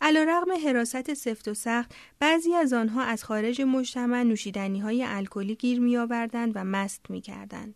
[0.01, 5.79] رغم حراست سفت و سخت بعضی از آنها از خارج مجتمع نوشیدنی های الکلی گیر
[5.79, 7.75] می آوردند و مست می کردند.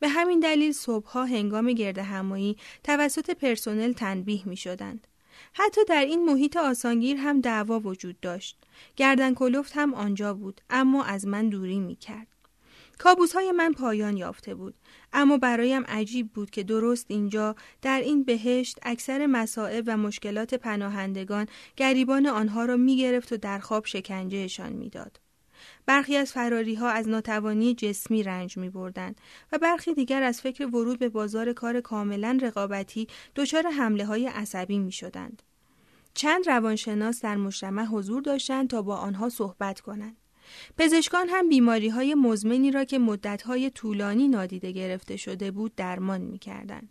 [0.00, 5.06] به همین دلیل صبحها هنگام گرد همایی توسط پرسنل تنبیه می شدند.
[5.52, 8.58] حتی در این محیط آسانگیر هم دعوا وجود داشت.
[8.96, 12.26] گردن کلفت هم آنجا بود اما از من دوری می کرد.
[12.98, 14.74] کابوس های من پایان یافته بود
[15.14, 21.46] اما برایم عجیب بود که درست اینجا در این بهشت اکثر مسائب و مشکلات پناهندگان
[21.76, 25.20] گریبان آنها را می گرفت و در خواب شکنجهشان می‌داد.
[25.86, 29.14] برخی از فراری ها از ناتوانی جسمی رنج می بردن
[29.52, 34.78] و برخی دیگر از فکر ورود به بازار کار کاملا رقابتی دچار حمله های عصبی
[34.78, 35.42] می شدند.
[36.14, 40.16] چند روانشناس در مجتمع حضور داشتند تا با آنها صحبت کنند.
[40.78, 46.20] پزشکان هم بیماری های مزمنی را که مدت های طولانی نادیده گرفته شده بود درمان
[46.20, 46.88] می کردن.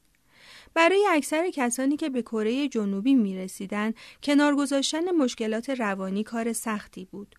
[0.74, 7.06] برای اکثر کسانی که به کره جنوبی می رسیدن، کنار گذاشتن مشکلات روانی کار سختی
[7.06, 7.36] بود.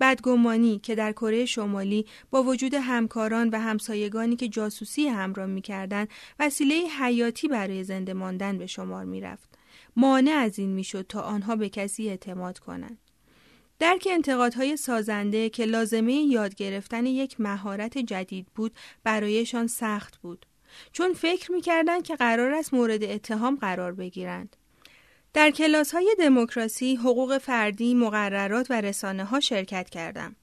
[0.00, 6.74] بدگمانی که در کره شمالی با وجود همکاران و همسایگانی که جاسوسی همراه می‌کردند وسیله
[7.00, 9.58] حیاتی برای زنده ماندن به شمار می‌رفت
[9.96, 12.98] مانع از این می‌شد تا آنها به کسی اعتماد کنند
[13.80, 18.72] درک انتقادهای سازنده که لازمه یاد گرفتن یک مهارت جدید بود
[19.04, 20.46] برایشان سخت بود
[20.92, 24.56] چون فکر می‌کردند که قرار است مورد اتهام قرار بگیرند
[25.32, 30.36] در کلاس های دموکراسی، حقوق فردی، مقررات و رسانه ها شرکت کردم.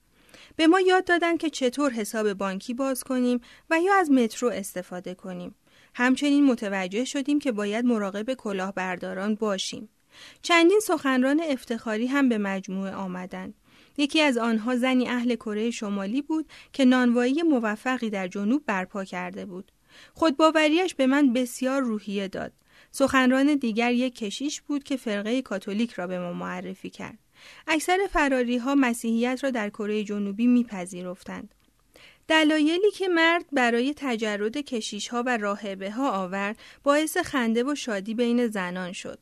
[0.56, 5.14] به ما یاد دادند که چطور حساب بانکی باز کنیم و یا از مترو استفاده
[5.14, 5.56] کنیم.
[5.94, 9.90] همچنین متوجه شدیم که باید مراقب کلاهبرداران باشیم.
[10.42, 13.54] چندین سخنران افتخاری هم به مجموعه آمدند.
[13.98, 19.46] یکی از آنها زنی اهل کره شمالی بود که نانوایی موفقی در جنوب برپا کرده
[19.46, 19.72] بود.
[20.14, 22.54] خودباوریش به من بسیار روحیه داد.
[22.92, 27.18] سخنران دیگر یک کشیش بود که فرقه کاتولیک را به ما معرفی کرد.
[27.68, 31.54] اکثر فراری ها مسیحیت را در کره جنوبی میپذیرفتند.
[32.28, 38.14] دلایلی که مرد برای تجرد کشیش ها و راهبه ها آورد باعث خنده و شادی
[38.14, 39.20] بین زنان شد.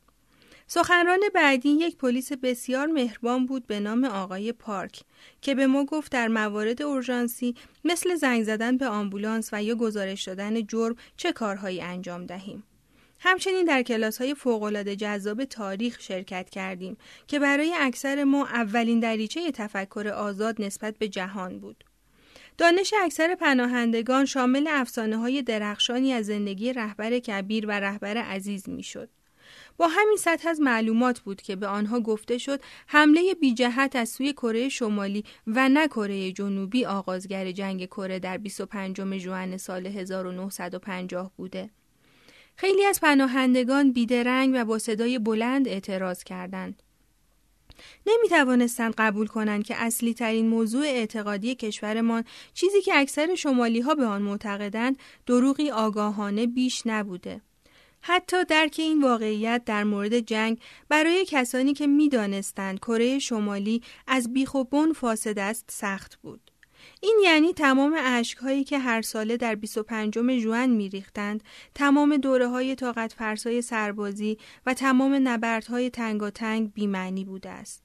[0.67, 5.01] سخنران بعدی یک پلیس بسیار مهربان بود به نام آقای پارک
[5.41, 10.23] که به ما گفت در موارد اورژانسی مثل زنگ زدن به آمبولانس و یا گزارش
[10.23, 12.63] دادن جرم چه کارهایی انجام دهیم.
[13.19, 16.97] همچنین در کلاس های فوقلاده جذاب تاریخ شرکت کردیم
[17.27, 21.83] که برای اکثر ما اولین دریچه تفکر آزاد نسبت به جهان بود.
[22.57, 28.83] دانش اکثر پناهندگان شامل افسانه های درخشانی از زندگی رهبر کبیر و رهبر عزیز می
[28.83, 29.09] شد.
[29.77, 34.09] با همین سطح از معلومات بود که به آنها گفته شد حمله بی جهت از
[34.09, 41.31] سوی کره شمالی و نه کره جنوبی آغازگر جنگ کره در 25 ژوئن سال 1950
[41.37, 41.69] بوده.
[42.55, 46.83] خیلی از پناهندگان بیدرنگ و با صدای بلند اعتراض کردند.
[48.05, 53.95] نمی توانستند قبول کنند که اصلی ترین موضوع اعتقادی کشورمان چیزی که اکثر شمالی ها
[53.95, 57.41] به آن معتقدند دروغی آگاهانه بیش نبوده.
[58.07, 64.55] حتی درک این واقعیت در مورد جنگ برای کسانی که می‌دانستند کره شمالی از بیخ
[64.55, 66.51] و بن فاسد است سخت بود.
[67.01, 67.97] این یعنی تمام
[68.41, 71.43] هایی که هر ساله در 25 ژوئن میریختند،
[71.75, 77.83] تمام دوره های طاقت فرسای سربازی و تمام نبردهای تنگاتنگ بیمعنی بوده است.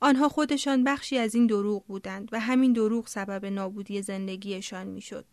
[0.00, 5.24] آنها خودشان بخشی از این دروغ بودند و همین دروغ سبب نابودی زندگیشان می‌شد.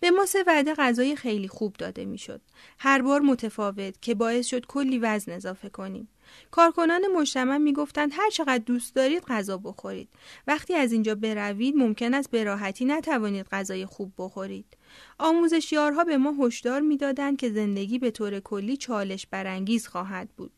[0.00, 2.40] به ما سه وعده غذای خیلی خوب داده می‌شد.
[2.78, 6.08] هر بار متفاوت که باعث شد کلی وزن اضافه کنیم.
[6.50, 10.08] کارکنان مجتمع می‌گفتند هر چقدر دوست دارید غذا بخورید.
[10.46, 14.76] وقتی از اینجا بروید ممکن است به راحتی نتوانید غذای خوب بخورید.
[15.18, 20.52] آموزشیارها به ما هشدار می‌دادند که زندگی به طور کلی چالش برانگیز خواهد بود.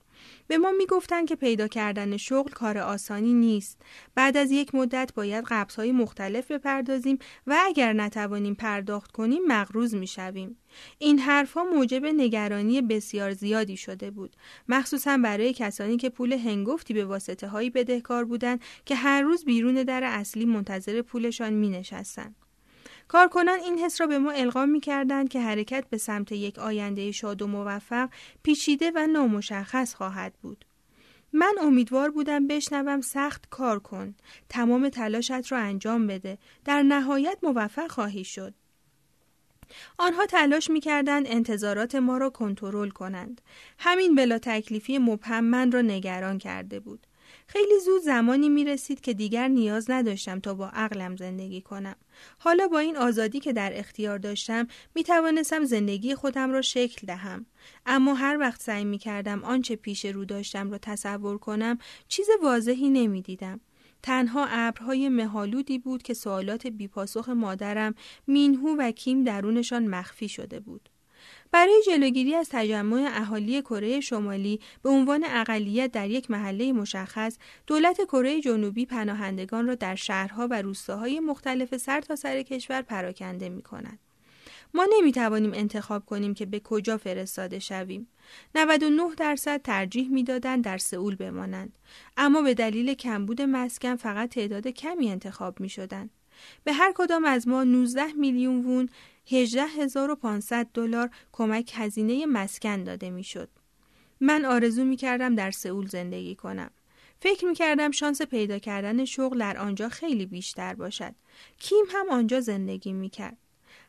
[0.48, 3.82] به ما می‌گفتند که پیدا کردن شغل کار آسانی نیست.
[4.14, 5.44] بعد از یک مدت باید
[5.76, 10.58] های مختلف بپردازیم و اگر نتوانیم پرداخت کنیم مغروز می‌شویم.
[10.98, 14.36] این حرفها موجب نگرانی بسیار زیادی شده بود
[14.68, 19.74] مخصوصا برای کسانی که پول هنگفتی به واسطه هایی بدهکار بودند که هر روز بیرون
[19.74, 22.34] در اصلی منتظر پولشان می نشستن.
[23.08, 27.12] کارکنان این حس را به ما القا می کردند که حرکت به سمت یک آینده
[27.12, 28.08] شاد و موفق
[28.42, 30.64] پیچیده و نامشخص خواهد بود.
[31.32, 34.14] من امیدوار بودم بشنوم سخت کار کن
[34.48, 38.54] تمام تلاشت را انجام بده در نهایت موفق خواهی شد.
[39.98, 43.40] آنها تلاش می‌کردند انتظارات ما را کنترل کنند.
[43.78, 47.06] همین بلا تکلیفی مبهم من را نگران کرده بود.
[47.50, 51.96] خیلی زود زمانی می رسید که دیگر نیاز نداشتم تا با عقلم زندگی کنم.
[52.38, 57.46] حالا با این آزادی که در اختیار داشتم می توانستم زندگی خودم را شکل دهم.
[57.86, 62.90] اما هر وقت سعی می کردم آنچه پیش رو داشتم را تصور کنم چیز واضحی
[62.90, 63.60] نمی دیدم.
[64.02, 67.94] تنها ابرهای مهالودی بود که سوالات بیپاسخ مادرم
[68.26, 70.88] مینهو و کیم درونشان مخفی شده بود.
[71.52, 78.04] برای جلوگیری از تجمع اهالی کره شمالی به عنوان اقلیت در یک محله مشخص، دولت
[78.04, 83.62] کره جنوبی پناهندگان را در شهرها و روستاهای مختلف سر تا سر کشور پراکنده می
[83.62, 83.98] کند.
[84.74, 88.08] ما نمی توانیم انتخاب کنیم که به کجا فرستاده شویم.
[88.54, 91.78] 99 درصد ترجیح می‌دادند در سئول بمانند
[92.16, 96.10] اما به دلیل کمبود مسکن فقط تعداد کمی انتخاب می شدند.
[96.64, 98.88] به هر کدام از ما 19 میلیون وون
[99.30, 103.48] 18500 دلار کمک هزینه مسکن داده می‌شد.
[104.20, 106.70] من آرزو می کردم در سئول زندگی کنم.
[107.20, 111.14] فکر می کردم شانس پیدا کردن شغل در آنجا خیلی بیشتر باشد.
[111.58, 113.36] کیم هم آنجا زندگی می کرد.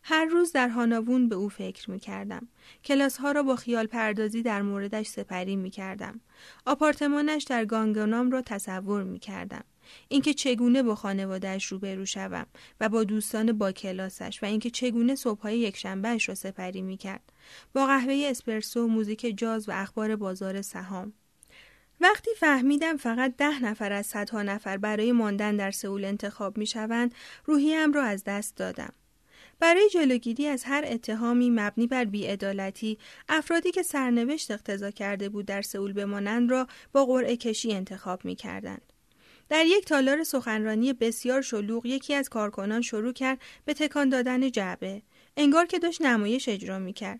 [0.03, 2.47] هر روز در هاناوون به او فکر می کردم.
[2.83, 6.21] کلاس ها را با خیال پردازی در موردش سپری می کردم.
[6.65, 9.63] آپارتمانش در گانگانام را تصور می کردم.
[10.07, 12.45] اینکه چگونه با خانوادهش روبرو شوم
[12.79, 17.33] و با دوستان با کلاسش و اینکه چگونه صبحهای یکشنبهاش را سپری می‌کرد.
[17.73, 21.13] با قهوه اسپرسو موزیک جاز و اخبار بازار سهام.
[22.01, 27.15] وقتی فهمیدم فقط ده نفر از صدها نفر برای ماندن در سئول انتخاب می‌شوند
[27.45, 28.93] روحیم را از دست دادم.
[29.59, 32.97] برای جلوگیری از هر اتهامی مبنی بر بیعدالتی
[33.29, 38.35] افرادی که سرنوشت اقتضا کرده بود در سئول بمانند را با قرعه کشی انتخاب می
[38.35, 38.93] کردند.
[39.49, 45.01] در یک تالار سخنرانی بسیار شلوغ یکی از کارکنان شروع کرد به تکان دادن جعبه
[45.37, 47.19] انگار که داشت نمایش اجرا می کرد.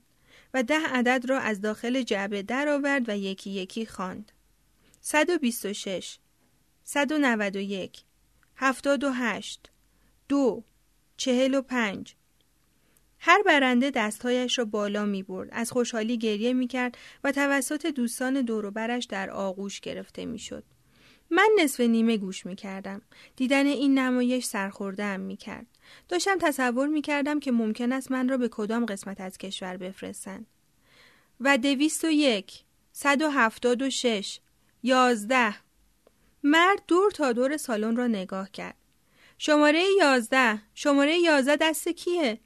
[0.54, 4.32] و ده عدد را از داخل جعبه درآورد و یکی یکی خواند.
[5.02, 6.18] 126
[6.84, 8.04] 191
[8.56, 9.70] 78
[10.30, 10.64] دو
[11.18, 12.16] چهل و پنج
[13.20, 15.50] هر برنده دستهایش را بالا می برد.
[15.52, 20.64] از خوشحالی گریه می کرد و توسط دوستان دوروبرش در آغوش گرفته می شد.
[21.32, 23.02] من نصف نیمه گوش می کردم.
[23.36, 25.66] دیدن این نمایش سرخورده هم می کرد.
[26.08, 30.46] داشتم تصور می کردم که ممکن است من را به کدام قسمت از کشور بفرستند.
[31.40, 34.40] و دویست و یک، صد و هفتاد و شش،
[34.84, 35.56] یازده.
[36.44, 38.76] مرد دور تا دور سالن را نگاه کرد.
[39.38, 42.40] شماره یازده، شماره یازده دست کیه؟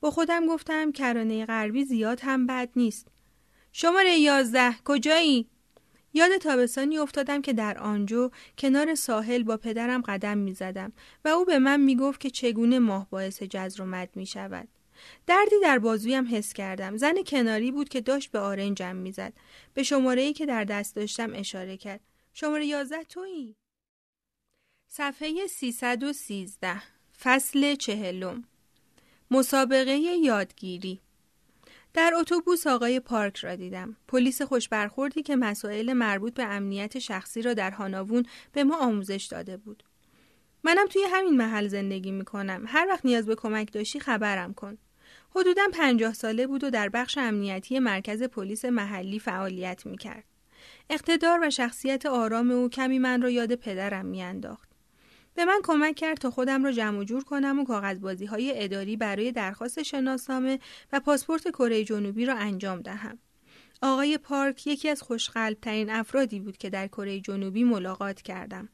[0.00, 3.08] با خودم گفتم کرانه غربی زیاد هم بد نیست.
[3.72, 5.48] شماره یازده کجایی؟
[6.14, 10.92] یاد تابستانی افتادم که در آنجو کنار ساحل با پدرم قدم می زدم
[11.24, 14.68] و او به من می گفت که چگونه ماه باعث جزر و مد می شود.
[15.26, 16.96] دردی در بازویم حس کردم.
[16.96, 19.32] زن کناری بود که داشت به آرنجم می‌زد.
[19.74, 22.00] به شماره ای که در دست داشتم اشاره کرد.
[22.32, 23.56] شماره یازده تویی؟
[24.88, 26.82] صفحه 313
[27.20, 28.44] فصل چهلم
[29.30, 31.00] مسابقه یادگیری
[31.94, 33.96] در اتوبوس آقای پارک را دیدم.
[34.08, 39.56] پلیس خوشبرخوردی که مسائل مربوط به امنیت شخصی را در هاناوون به ما آموزش داده
[39.56, 39.82] بود.
[40.64, 42.64] منم توی همین محل زندگی می کنم.
[42.66, 44.78] هر وقت نیاز به کمک داشتی خبرم کن.
[45.36, 50.24] حدوداً پنجاه ساله بود و در بخش امنیتی مرکز پلیس محلی فعالیت می کرد.
[50.90, 54.71] اقتدار و شخصیت آرام او کمی من را یاد پدرم میانداخت.
[55.34, 59.32] به من کمک کرد تا خودم را جمع جور کنم و کاغذبازی های اداری برای
[59.32, 60.58] درخواست شناسنامه
[60.92, 63.18] و پاسپورت کره جنوبی را انجام دهم.
[63.82, 68.68] آقای پارک یکی از خوشقلب ترین افرادی بود که در کره جنوبی ملاقات کردم.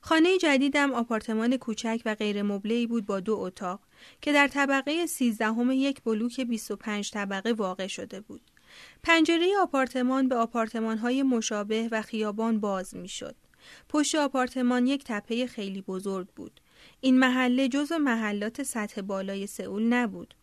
[0.00, 3.80] خانه جدیدم آپارتمان کوچک و غیر مبله‌ای بود با دو اتاق
[4.20, 8.40] که در طبقه سیزدهم یک بلوک 25 طبقه واقع شده بود.
[9.02, 13.36] پنجره آپارتمان به آپارتمان های مشابه و خیابان باز می شد.
[13.88, 16.60] پشت آپارتمان یک تپه خیلی بزرگ بود.
[17.00, 20.34] این محله جزو محلات سطح بالای سئول نبود.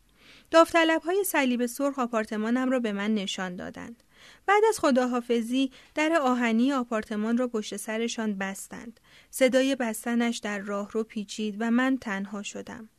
[0.52, 4.04] داوطلب های صلیب سرخ آپارتمانم را به من نشان دادند.
[4.46, 9.00] بعد از خداحافظی در آهنی آپارتمان را پشت سرشان بستند.
[9.30, 12.90] صدای بستنش در راه رو پیچید و من تنها شدم.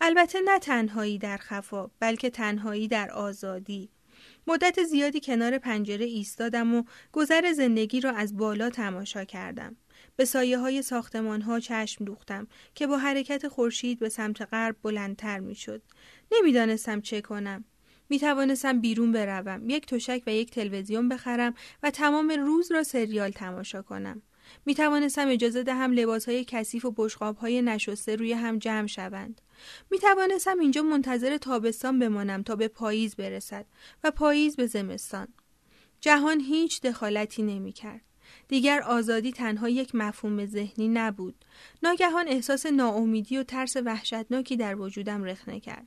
[0.00, 3.90] البته نه تنهایی در خفا بلکه تنهایی در آزادی.
[4.48, 6.82] مدت زیادی کنار پنجره ایستادم و
[7.12, 9.76] گذر زندگی را از بالا تماشا کردم.
[10.16, 15.38] به سایه های ساختمان ها چشم دوختم که با حرکت خورشید به سمت غرب بلندتر
[15.38, 15.82] می شد.
[16.32, 17.64] نمی‌دانستم چه کنم.
[18.08, 23.30] می توانستم بیرون بروم، یک تشک و یک تلویزیون بخرم و تمام روز را سریال
[23.30, 24.22] تماشا کنم.
[24.66, 29.40] می توانستم اجازه دهم لباس های کثیف و بشقاب های نشسته روی هم جمع شوند.
[29.90, 33.66] می توانستم اینجا منتظر تابستان بمانم تا به پاییز برسد
[34.04, 35.28] و پاییز به زمستان.
[36.00, 38.00] جهان هیچ دخالتی نمی کرد.
[38.48, 41.44] دیگر آزادی تنها یک مفهوم ذهنی نبود.
[41.82, 45.86] ناگهان احساس ناامیدی و ترس وحشتناکی در وجودم رخنه کرد.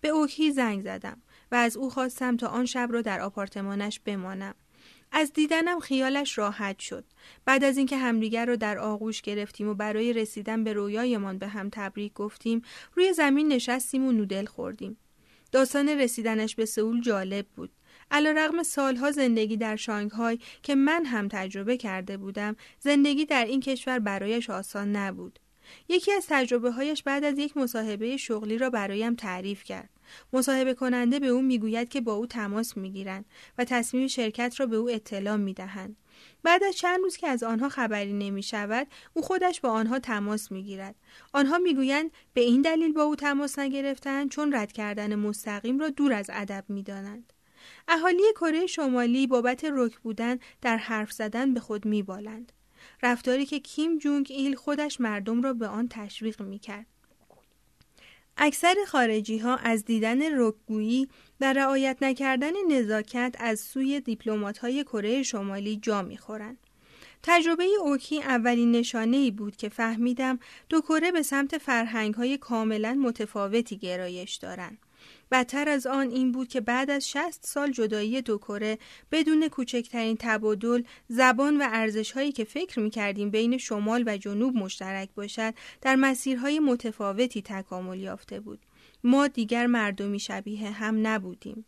[0.00, 4.54] به اوکی زنگ زدم و از او خواستم تا آن شب را در آپارتمانش بمانم.
[5.12, 7.04] از دیدنم خیالش راحت شد.
[7.44, 11.68] بعد از اینکه همدیگر رو در آغوش گرفتیم و برای رسیدن به رویایمان به هم
[11.72, 12.62] تبریک گفتیم،
[12.94, 14.96] روی زمین نشستیم و نودل خوردیم.
[15.52, 17.70] داستان رسیدنش به سئول جالب بود.
[18.12, 23.98] رغم سالها زندگی در شانگهای که من هم تجربه کرده بودم، زندگی در این کشور
[23.98, 25.38] برایش آسان نبود.
[25.88, 29.90] یکی از تجربه هایش بعد از یک مصاحبه شغلی را برایم تعریف کرد.
[30.32, 33.24] مصاحبه کننده به او می‌گوید که با او تماس می‌گیرند
[33.58, 35.96] و تصمیم شرکت را به او اطلاع می‌دهند.
[36.42, 40.52] بعد از چند روز که از آنها خبری نمی شود او خودش با آنها تماس
[40.52, 40.94] می گیرد.
[41.32, 46.12] آنها می‌گویند به این دلیل با او تماس نگرفتند چون رد کردن مستقیم را دور
[46.12, 47.32] از ادب می دانند.
[47.88, 52.52] اهالی کره شمالی بابت رک بودن در حرف زدن به خود می بالند.
[53.02, 56.86] رفتاری که کیم جونگ ایل خودش مردم را به آن تشویق می کرد.
[58.44, 61.08] اکثر خارجی ها از دیدن رکگویی
[61.40, 66.58] و رعایت نکردن نزاکت از سوی دیپلمات های کره شمالی جا می‌خورند.
[67.22, 70.38] تجربه اوکی اولین نشانه ای بود که فهمیدم
[70.68, 74.78] دو کره به سمت فرهنگ های کاملا متفاوتی گرایش دارند.
[75.32, 78.78] بدتر از آن این بود که بعد از 60 سال جدایی دو کره
[79.12, 84.56] بدون کوچکترین تبادل زبان و ارزش هایی که فکر می کردیم بین شمال و جنوب
[84.56, 88.60] مشترک باشد در مسیرهای متفاوتی تکامل یافته بود.
[89.04, 91.64] ما دیگر مردمی شبیه هم نبودیم.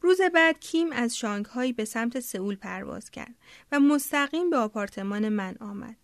[0.00, 3.34] روز بعد کیم از شانگهای به سمت سئول پرواز کرد
[3.72, 5.96] و مستقیم به آپارتمان من آمد.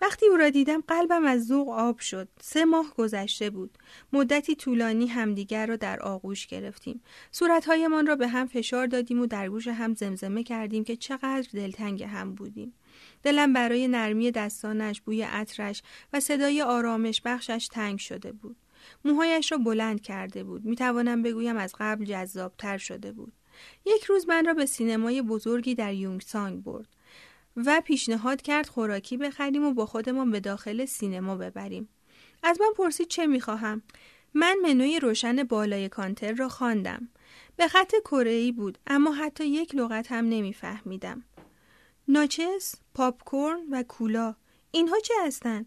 [0.00, 2.28] وقتی او را دیدم قلبم از ذوق آب شد.
[2.40, 3.78] سه ماه گذشته بود.
[4.12, 7.00] مدتی طولانی همدیگر را در آغوش گرفتیم.
[7.30, 12.02] صورتهایمان را به هم فشار دادیم و در گوش هم زمزمه کردیم که چقدر دلتنگ
[12.02, 12.74] هم بودیم.
[13.22, 15.82] دلم برای نرمی دستانش، بوی عطرش
[16.12, 18.56] و صدای آرامش بخشش تنگ شده بود.
[19.04, 20.64] موهایش را بلند کرده بود.
[20.64, 23.32] می توانم بگویم از قبل جذابتر شده بود.
[23.86, 26.88] یک روز من را به سینمای بزرگی در یونگسانگ برد.
[27.66, 31.88] و پیشنهاد کرد خوراکی بخریم و با خودمان به داخل سینما ببریم.
[32.42, 33.82] از من پرسید چه می‌خواهم؟
[34.34, 37.08] من منوی روشن بالای کانتر را خواندم.
[37.56, 41.24] به خط کره بود اما حتی یک لغت هم نمیفهمیدم.
[42.08, 44.34] ناچس، پاپکورن و کولا
[44.70, 45.66] اینها چه هستند؟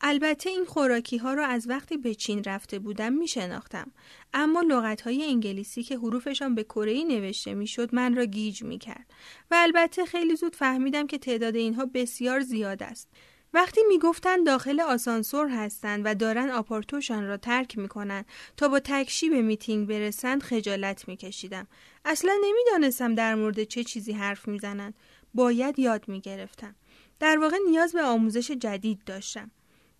[0.00, 3.92] البته این خوراکی ها را از وقتی به چین رفته بودم می شناختم
[4.34, 8.78] اما لغت های انگلیسی که حروفشان به کره‌ای نوشته می شد من را گیج می
[8.78, 9.06] کرد
[9.50, 13.08] و البته خیلی زود فهمیدم که تعداد اینها بسیار زیاد است.
[13.54, 18.26] وقتی می‌گفتند داخل آسانسور هستند و دارن آپارتوشان را ترک می‌کنند
[18.56, 21.66] تا با تکشی به میتینگ برسند خجالت میکشیدم.
[22.04, 24.94] اصلا نمی‌دانستم در مورد چه چیزی حرف می‌زنند.
[25.34, 26.74] باید یاد می‌گرفتم.
[27.20, 29.50] در واقع نیاز به آموزش جدید داشتم.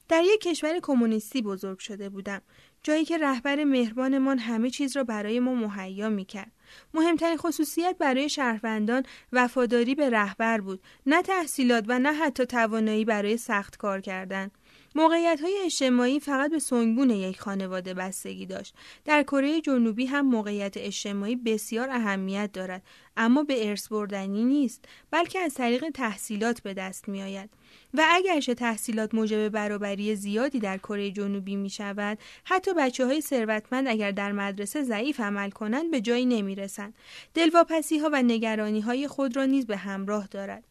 [0.09, 2.43] در یک کشور کمونیستی بزرگ شده بودم
[2.83, 6.53] جایی که رهبر مهربانمان همه چیز را برای ما مهیا می کرد.
[6.95, 9.03] مهمترین خصوصیت برای شهروندان
[9.33, 14.51] وفاداری به رهبر بود نه تحصیلات و نه حتی توانایی برای سخت کار کردن
[14.95, 18.75] موقعیت های اجتماعی فقط به سنگبون یک خانواده بستگی داشت.
[19.05, 22.83] در کره جنوبی هم موقعیت اجتماعی بسیار اهمیت دارد
[23.17, 27.51] اما به ارث بردنی نیست بلکه از طریق تحصیلات به دست می آید.
[27.95, 33.89] و اگرچه تحصیلات موجب برابری زیادی در کره جنوبی می شود حتی بچه های ثروتمند
[33.89, 36.95] اگر در مدرسه ضعیف عمل کنند به جایی نمی رسند
[37.35, 40.65] دلواپسی ها و نگرانی های خود را نیز به همراه دارد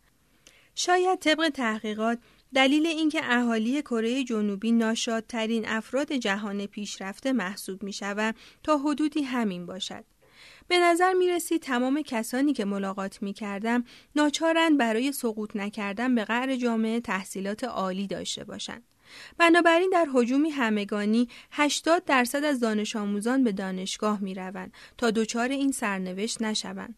[0.76, 2.20] شاید طبق تحقیقات
[2.54, 9.66] دلیل اینکه اهالی کره جنوبی ناشادترین افراد جهان پیشرفته محسوب می شود تا حدودی همین
[9.66, 10.06] باشد.
[10.68, 13.84] به نظر می رسید تمام کسانی که ملاقات می کردم
[14.16, 18.84] ناچارند برای سقوط نکردن به قعر جامعه تحصیلات عالی داشته باشند.
[19.38, 25.50] بنابراین در حجومی همگانی 80 درصد از دانش آموزان به دانشگاه می روند تا دچار
[25.50, 26.96] این سرنوشت نشوند.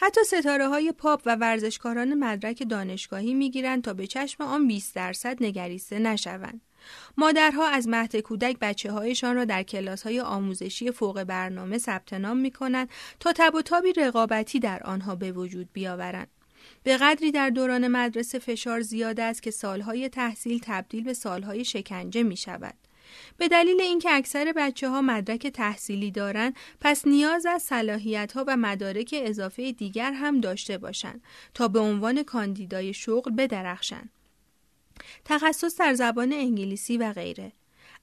[0.00, 5.42] حتی ستاره های پاپ و ورزشکاران مدرک دانشگاهی می‌گیرند تا به چشم آن 20 درصد
[5.42, 6.60] نگریسته نشوند.
[7.16, 12.36] مادرها از مهد کودک بچه هایشان را در کلاس های آموزشی فوق برنامه ثبت نام
[12.36, 12.88] می کنند
[13.20, 16.28] تا تب و تابی رقابتی در آنها به وجود بیاورند.
[16.82, 22.22] به قدری در دوران مدرسه فشار زیاد است که سالهای تحصیل تبدیل به سالهای شکنجه
[22.22, 22.74] می شود.
[23.36, 28.56] به دلیل اینکه اکثر بچه ها مدرک تحصیلی دارند پس نیاز از صلاحیت ها و
[28.56, 31.22] مدارک اضافه دیگر هم داشته باشند
[31.54, 34.10] تا به عنوان کاندیدای شغل بدرخشند.
[35.24, 37.52] تخصص در زبان انگلیسی و غیره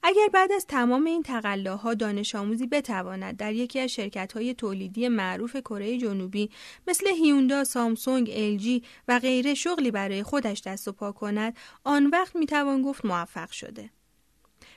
[0.02, 5.08] اگر بعد از تمام این تقلاها دانش آموزی بتواند در یکی از شرکت های تولیدی
[5.08, 6.50] معروف کره جنوبی
[6.86, 12.36] مثل هیوندا، سامسونگ، الژی و غیره شغلی برای خودش دست و پا کند آن وقت
[12.36, 13.90] می‌توان گفت موفق شده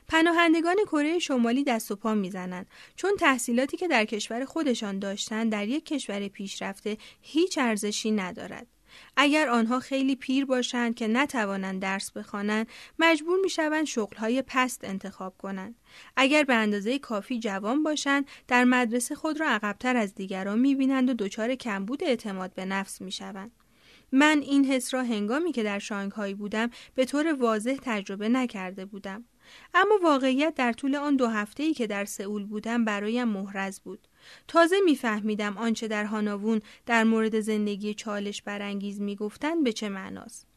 [0.10, 5.68] پناهندگان کره شمالی دست و پا می‌زنند چون تحصیلاتی که در کشور خودشان داشتند در
[5.68, 8.68] یک کشور پیشرفته هیچ ارزشی ندارد.
[9.18, 12.68] اگر آنها خیلی پیر باشند که نتوانند درس بخوانند
[13.00, 15.76] مجبور می‌شوند شغلهای پست انتخاب کنند.
[16.16, 21.14] اگر به اندازه کافی جوان باشند در مدرسه خود را عقبتر از دیگران می‌بینند و
[21.14, 23.52] دچار کمبود اعتماد به نفس می‌شوند.
[24.12, 29.26] من این حس را هنگامی که در شانگهای بودم به طور واضح تجربه نکرده بودم.
[29.74, 34.08] اما واقعیت در طول آن دو هفته ای که در سئول بودم برایم محرز بود.
[34.48, 40.48] تازه میفهمیدم آنچه در هاناوون در مورد زندگی چالش برانگیز می‌گفتند به چه معناست.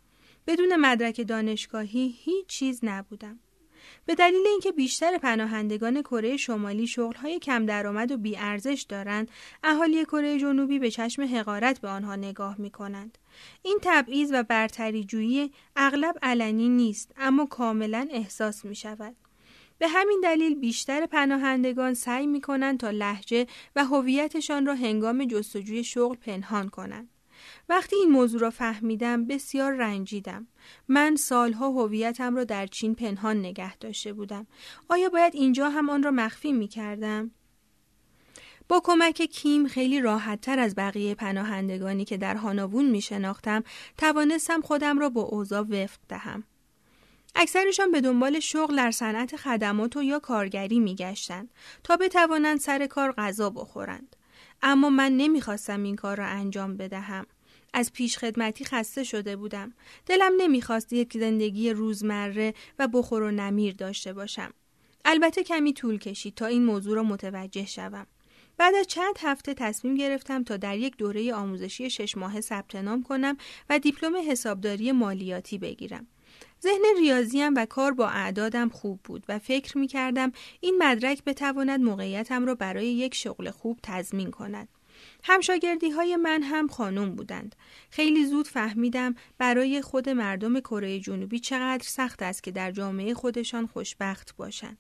[0.47, 3.39] بدون مدرک دانشگاهی هیچ چیز نبودم.
[4.07, 9.31] به دلیل اینکه بیشتر پناهندگان کره شمالی شغلهای کم درآمد و بیارزش دارند،
[9.65, 13.19] اهالی کره جنوبی به چشم حقارت به آنها نگاه می کنند.
[13.63, 19.17] این تبعیض و برتری جویی اغلب علنی نیست اما کاملا احساس می شود.
[19.79, 23.47] به همین دلیل بیشتر پناهندگان سعی می کنند تا لحجه
[23.77, 27.09] و هویتشان را هنگام جستجوی شغل پنهان کنند.
[27.69, 30.47] وقتی این موضوع را فهمیدم بسیار رنجیدم.
[30.89, 34.47] من سالها هویتم را در چین پنهان نگه داشته بودم.
[34.89, 37.31] آیا باید اینجا هم آن را مخفی می کردم؟
[38.69, 43.65] با کمک کیم خیلی راحتتر از بقیه پناهندگانی که در هاناوون می شناختم
[43.99, 46.45] توانستم خودم را با اوضاع وفق دهم.
[47.35, 51.51] اکثرشان به دنبال شغل در صنعت خدمات و یا کارگری می گشتند
[51.85, 54.17] تا بتوانند سر کار غذا بخورند.
[54.63, 57.27] اما من نمی‌خواستم این کار را انجام بدهم.
[57.73, 59.75] از پیش خدمتی خسته شده بودم.
[60.07, 64.53] دلم نمی‌خواست یک زندگی روزمره و بخور و نمیر داشته باشم.
[65.05, 68.07] البته کمی طول کشید تا این موضوع را متوجه شوم.
[68.57, 73.03] بعد از چند هفته تصمیم گرفتم تا در یک دوره آموزشی شش ماهه ثبت نام
[73.03, 73.37] کنم
[73.71, 76.07] و دیپلم حسابداری مالیاتی بگیرم.
[76.63, 81.81] ذهن ریاضیم و کار با اعدادم خوب بود و فکر می کردم این مدرک بتواند
[81.81, 84.69] موقعیتم را برای یک شغل خوب تضمین کند.
[85.23, 87.57] همشاگردی های من هم خانم بودند.
[87.91, 93.67] خیلی زود فهمیدم برای خود مردم کره جنوبی چقدر سخت است که در جامعه خودشان
[93.67, 94.79] خوشبخت باشند.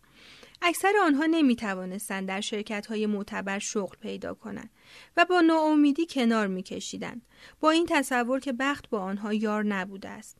[0.62, 4.70] اکثر آنها نمی توانستند در شرکت های معتبر شغل پیدا کنند
[5.16, 7.22] و با ناامیدی کنار می کشیدند.
[7.60, 10.36] با این تصور که بخت با آنها یار نبوده است.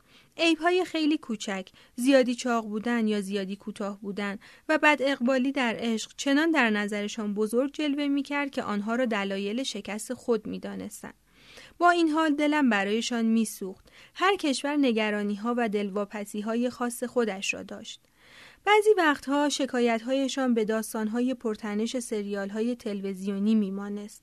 [0.61, 6.13] های خیلی کوچک، زیادی چاق بودن یا زیادی کوتاه بودن و بعد اقبالی در عشق
[6.17, 11.13] چنان در نظرشان بزرگ جلوه می کرد که آنها را دلایل شکست خود می دانستن.
[11.79, 13.89] با این حال دلم برایشان میسوخت.
[14.15, 18.01] هر کشور نگرانی ها و دلواپسی های خاص خودش را داشت.
[18.65, 24.23] بعضی وقتها شکایتهایشان به داستانهای پرتنش سریال های تلویزیونی میمانست.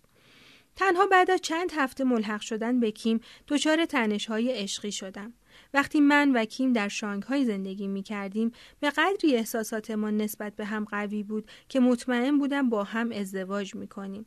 [0.76, 5.34] تنها بعد از چند هفته ملحق شدن به کیم دچار تنش های عشقی شدم.
[5.74, 10.86] وقتی من و کیم در شانگهای زندگی می کردیم به قدری احساساتمان نسبت به هم
[10.86, 14.26] قوی بود که مطمئن بودم با هم ازدواج می کنیم.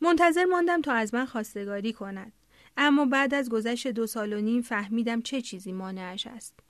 [0.00, 2.32] منتظر ماندم تا از من خواستگاری کند.
[2.76, 6.60] اما بعد از گذشت دو سال و نیم فهمیدم چه چیزی مانعش است.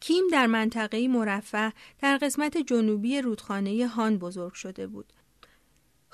[0.00, 5.12] کیم در منطقه مرفه در قسمت جنوبی رودخانه هان بزرگ شده بود.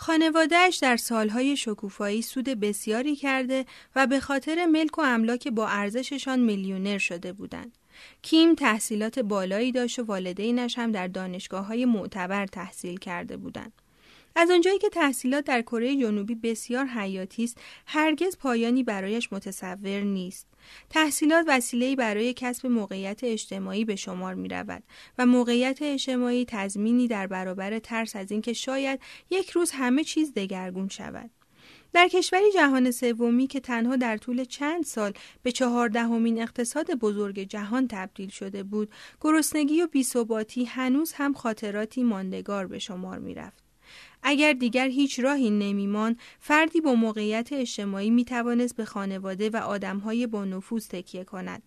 [0.03, 3.65] خانوادهش در سالهای شکوفایی سود بسیاری کرده
[3.97, 7.79] و به خاطر ملک و املاک با ارزششان میلیونر شده بودند.
[8.23, 13.73] کیم تحصیلات بالایی داشت و والدینش هم در دانشگاه های معتبر تحصیل کرده بودند.
[14.37, 20.47] از آنجایی که تحصیلات در کره جنوبی بسیار حیاتی است هرگز پایانی برایش متصور نیست
[20.91, 24.83] تحصیلات وسیله‌ای برای کسب موقعیت اجتماعی به شمار می رود
[25.19, 29.01] و موقعیت اجتماعی تضمینی در برابر ترس از اینکه شاید
[29.31, 31.31] یک روز همه چیز دگرگون شود
[31.93, 37.89] در کشوری جهان سومی که تنها در طول چند سال به چهاردهمین اقتصاد بزرگ جهان
[37.89, 38.91] تبدیل شده بود
[39.21, 43.62] گرسنگی و بیثباتی هنوز هم خاطراتی ماندگار به شمار می رفت.
[44.23, 50.27] اگر دیگر هیچ راهی نمیمان فردی با موقعیت اجتماعی می توانست به خانواده و آدمهای
[50.27, 51.63] با نفوذ تکیه کند.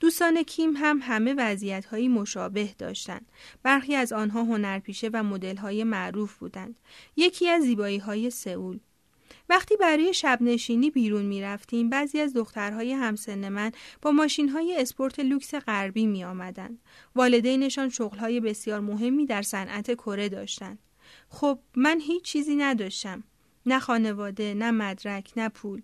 [0.00, 3.26] دوستان کیم هم همه وضعیت هایی مشابه داشتند.
[3.62, 6.78] برخی از آنها هنرپیشه و مدل های معروف بودند.
[7.16, 8.78] یکی از زیبایی های سئول.
[9.48, 14.76] وقتی برای شب نشینی بیرون می رفتیم بعضی از دخترهای همسن من با ماشین های
[14.78, 16.78] اسپورت لوکس غربی می آمدن.
[17.16, 20.78] والدینشان شغل های بسیار مهمی در صنعت کره داشتند.
[21.28, 23.24] خب من هیچ چیزی نداشتم.
[23.66, 25.82] نه خانواده نه مدرک نه پول.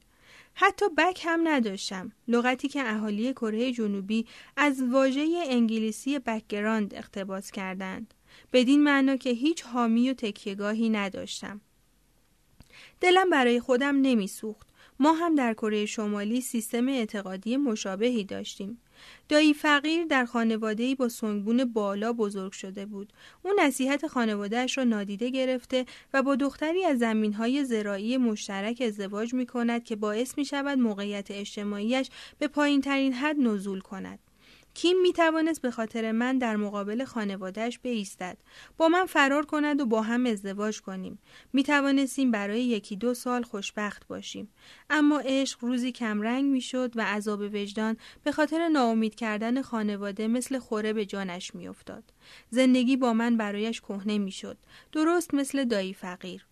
[0.54, 2.12] حتی back هم نداشتم.
[2.28, 4.26] لغتی که اهالی کره جنوبی
[4.56, 8.14] از واژه انگلیسی background اقتباس کردند.
[8.52, 11.60] بدین معنا که هیچ حامی و تکیهگاهی نداشتم.
[13.00, 14.68] دلم برای خودم نمیسوخت.
[15.00, 18.78] ما هم در کره شمالی سیستم اعتقادی مشابهی داشتیم.
[19.28, 23.12] دایی فقیر در خانواده‌ای با سونگبون بالا بزرگ شده بود.
[23.42, 29.46] او نصیحت خانوادهش را نادیده گرفته و با دختری از زمینهای زراعی مشترک ازدواج می
[29.46, 34.18] کند که باعث می شود موقعیت اجتماعیش به پایین ترین حد نزول کند.
[34.74, 38.38] کیم می توانست به خاطر من در مقابل خانوادهش بایستد
[38.76, 41.18] با من فرار کند و با هم ازدواج کنیم.
[41.52, 44.48] می توانستیم برای یکی دو سال خوشبخت باشیم.
[44.90, 50.58] اما عشق روزی کمرنگ می شد و عذاب وجدان به خاطر ناامید کردن خانواده مثل
[50.58, 52.04] خوره به جانش می افتاد.
[52.50, 54.58] زندگی با من برایش کهنه می شد
[54.92, 56.46] درست مثل دایی فقیر.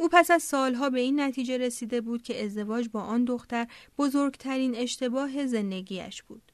[0.00, 3.66] او پس از سالها به این نتیجه رسیده بود که ازدواج با آن دختر
[3.98, 6.47] بزرگترین اشتباه زندگیش بود.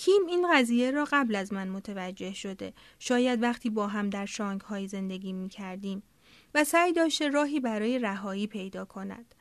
[0.00, 2.72] کیم این قضیه را قبل از من متوجه شده.
[2.98, 4.28] شاید وقتی با هم در
[4.64, 6.02] های زندگی می کردیم
[6.54, 9.34] و سعی داشته راهی برای رهایی پیدا کند.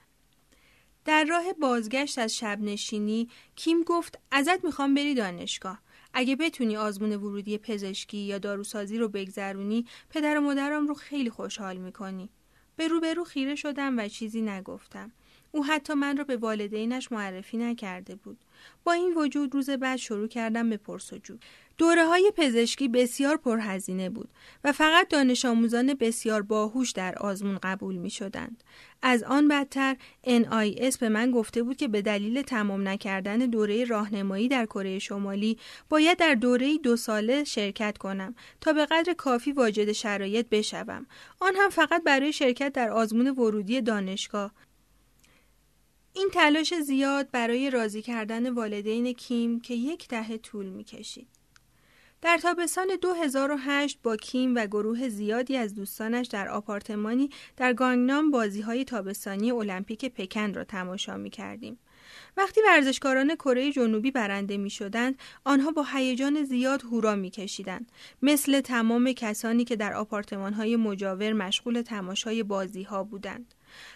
[1.06, 5.80] در راه بازگشت از شب نشینی کیم گفت ازت می‌خوام بری دانشگاه.
[6.14, 11.78] اگه بتونی آزمون ورودی پزشکی یا داروسازی رو بگذرونی پدر و مادرم رو خیلی خوشحال
[11.78, 12.30] می‌کنی.
[12.76, 15.12] به روبرو خیره شدم و چیزی نگفتم.
[15.52, 18.38] او حتی من را به والدینش معرفی نکرده بود.
[18.84, 21.38] با این وجود روز بعد شروع کردم به پرسجو.
[21.80, 24.30] دوره های پزشکی بسیار پرهزینه بود
[24.64, 28.64] و فقط دانش آموزان بسیار باهوش در آزمون قبول می شدند.
[29.02, 29.96] از آن بدتر
[30.26, 35.58] NIS به من گفته بود که به دلیل تمام نکردن دوره راهنمایی در کره شمالی
[35.90, 41.06] باید در دوره دو ساله شرکت کنم تا به قدر کافی واجد شرایط بشوم.
[41.40, 44.52] آن هم فقط برای شرکت در آزمون ورودی دانشگاه
[46.14, 51.28] این تلاش زیاد برای راضی کردن والدین کیم که یک دهه طول می کشید.
[52.22, 58.62] در تابستان 2008 با کیم و گروه زیادی از دوستانش در آپارتمانی در گانگنام بازی
[58.62, 61.80] های تابستانی المپیک پکن را تماشا می کردیم.
[62.38, 67.92] وقتی ورزشکاران کره جنوبی برنده می شدند، آنها با هیجان زیاد هورا می کشیدند.
[68.22, 73.54] مثل تمام کسانی که در آپارتمان های مجاور مشغول تماشای بازی ها بودند.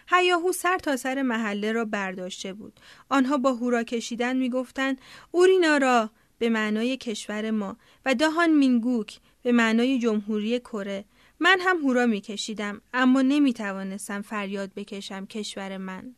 [0.07, 2.79] هیاهو سر تا سر محله را برداشته بود.
[3.09, 5.01] آنها با هورا کشیدن می گفتند
[5.31, 11.05] اورینارا به معنای کشور ما و داهان مینگوک به معنای جمهوری کره
[11.39, 16.15] من هم هورا می کشیدم اما نمی توانستم فریاد بکشم کشور من.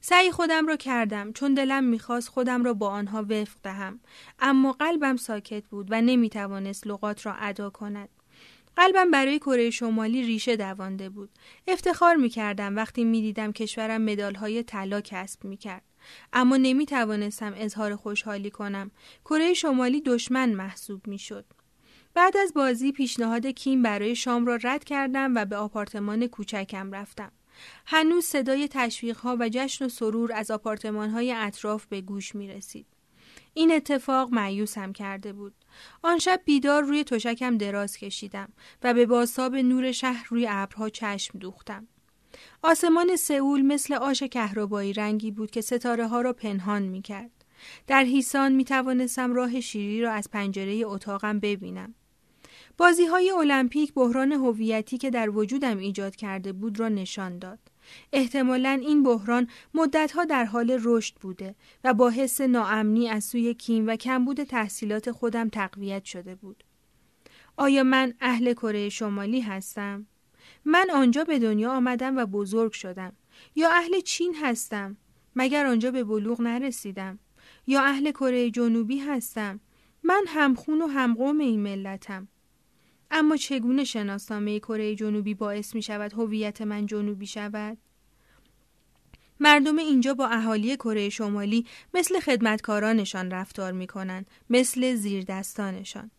[0.00, 4.00] سعی خودم را کردم چون دلم می‌خواست خودم را با آنها وفق دهم
[4.38, 8.08] اما قلبم ساکت بود و نمی توانست لغات را ادا کند.
[8.76, 11.30] قلبم برای کره شمالی ریشه دوانده بود.
[11.66, 15.82] افتخار می کردم وقتی می دیدم کشورم مدال های طلا کسب می کرد.
[16.32, 18.90] اما نمی توانستم اظهار خوشحالی کنم.
[19.24, 21.44] کره شمالی دشمن محسوب می شد.
[22.14, 27.32] بعد از بازی پیشنهاد کیم برای شام را رد کردم و به آپارتمان کوچکم رفتم.
[27.86, 32.48] هنوز صدای تشویق ها و جشن و سرور از آپارتمان های اطراف به گوش می
[32.48, 32.86] رسید.
[33.54, 35.54] این اتفاق معیوسم کرده بود.
[36.02, 41.38] آن شب بیدار روی تشکم دراز کشیدم و به باساب نور شهر روی ابرها چشم
[41.38, 41.88] دوختم.
[42.62, 47.30] آسمان سئول مثل آش کهربایی رنگی بود که ستاره ها را پنهان می کرد.
[47.86, 51.94] در هیسان می توانستم راه شیری را از پنجره اتاقم ببینم.
[52.76, 57.58] بازی های المپیک بحران هویتی که در وجودم ایجاد کرده بود را نشان داد.
[58.12, 61.54] احتمالا این بحران مدتها در حال رشد بوده
[61.84, 66.64] و با حس ناامنی از سوی کیم و کمبود تحصیلات خودم تقویت شده بود.
[67.56, 70.06] آیا من اهل کره شمالی هستم؟
[70.64, 73.12] من آنجا به دنیا آمدم و بزرگ شدم.
[73.56, 74.96] یا اهل چین هستم؟
[75.36, 77.18] مگر آنجا به بلوغ نرسیدم؟
[77.66, 79.60] یا اهل کره جنوبی هستم؟
[80.02, 82.28] من همخون و همقوم این ملتم.
[83.12, 87.78] اما چگونه شناسنامه کره جنوبی باعث می شود هویت من جنوبی شود؟
[89.40, 96.10] مردم اینجا با اهالی کره شمالی مثل خدمتکارانشان رفتار می کنند، مثل زیردستانشان.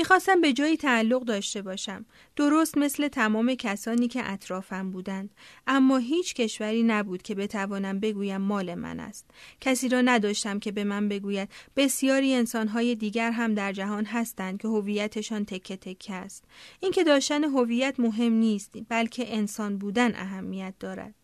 [0.00, 2.04] می‌خواستم به جایی تعلق داشته باشم.
[2.36, 5.30] درست مثل تمام کسانی که اطرافم بودند.
[5.66, 9.30] اما هیچ کشوری نبود که بتوانم بگویم مال من است.
[9.60, 11.48] کسی را نداشتم که به من بگوید.
[11.76, 16.44] بسیاری انسانهای دیگر هم در جهان هستند که هویتشان تکه تکه است.
[16.80, 21.14] اینکه داشتن هویت مهم نیست بلکه انسان بودن اهمیت دارد.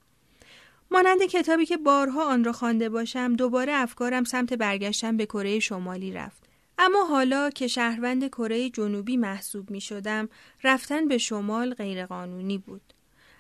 [0.91, 6.13] مانند کتابی که بارها آن را خوانده باشم دوباره افکارم سمت برگشتن به کره شمالی
[6.13, 6.46] رفت.
[6.79, 10.29] اما حالا که شهروند کره جنوبی محسوب می شدم
[10.65, 12.93] رفتن به شمال غیرقانونی بود.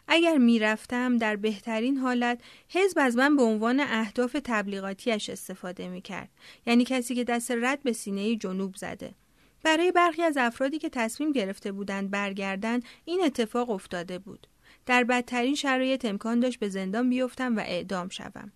[0.09, 6.01] اگر می رفتم در بهترین حالت حزب از من به عنوان اهداف تبلیغاتیش استفاده می
[6.03, 6.29] کرد.
[6.67, 9.15] یعنی کسی که دست رد به سینه جنوب زده.
[9.63, 14.47] برای برخی از افرادی که تصمیم گرفته بودند برگردن این اتفاق افتاده بود.
[14.87, 18.53] در بدترین شرایط امکان داشت به زندان بیفتم و اعدام شوم.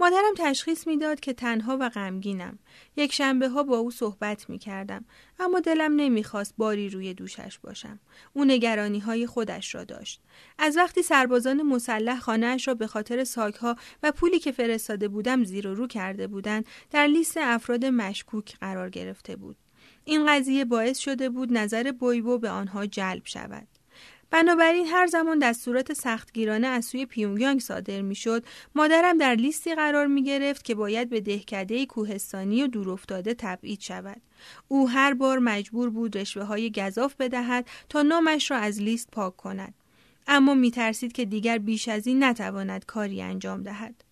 [0.00, 2.58] مادرم تشخیص می‌داد که تنها و غمگینم.
[2.96, 5.04] یک شنبه ها با او صحبت می کردم.
[5.38, 8.00] اما دلم نمی‌خواست باری روی دوشش باشم.
[8.32, 10.20] او نگرانی های خودش را داشت.
[10.58, 15.68] از وقتی سربازان مسلح خانهاش را به خاطر ساکها و پولی که فرستاده بودم زیر
[15.68, 19.56] و رو کرده بودند در لیست افراد مشکوک قرار گرفته بود.
[20.04, 23.68] این قضیه باعث شده بود نظر بویبو به آنها جلب شود.
[24.30, 30.22] بنابراین هر زمان دستورات سختگیرانه از سوی پیونگیانگ صادر می‌شد مادرم در لیستی قرار می
[30.22, 34.20] گرفت که باید به دهکده کوهستانی و دورافتاده تبعید شود.
[34.68, 39.36] او هر بار مجبور بود رشوه های گذاف بدهد تا نامش را از لیست پاک
[39.36, 39.74] کند.
[40.26, 44.04] اما می ترسید که دیگر بیش از این نتواند کاری انجام دهد.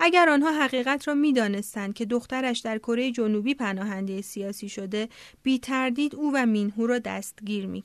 [0.00, 5.08] اگر آنها حقیقت را می‌دانستند که دخترش در کره جنوبی پناهنده سیاسی شده
[5.42, 7.82] بی تردید او و مینهو را دستگیر می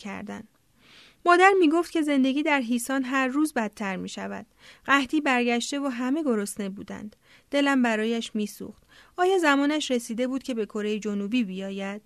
[1.28, 4.46] مادر می گفت که زندگی در هیسان هر روز بدتر می شود.
[4.86, 7.16] قحطی برگشته و همه گرسنه بودند.
[7.52, 8.84] دلم برایش می سوخت.
[9.18, 12.02] آیا زمانش رسیده بود که به کره جنوبی بیاید؟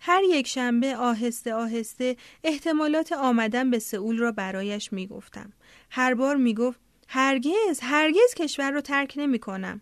[0.00, 5.52] هر یک شنبه آهسته آهسته احتمالات آمدن به سئول را برایش می گفتم.
[5.90, 9.80] هر بار می گفت هرگز هرگز کشور را ترک نمی کنم.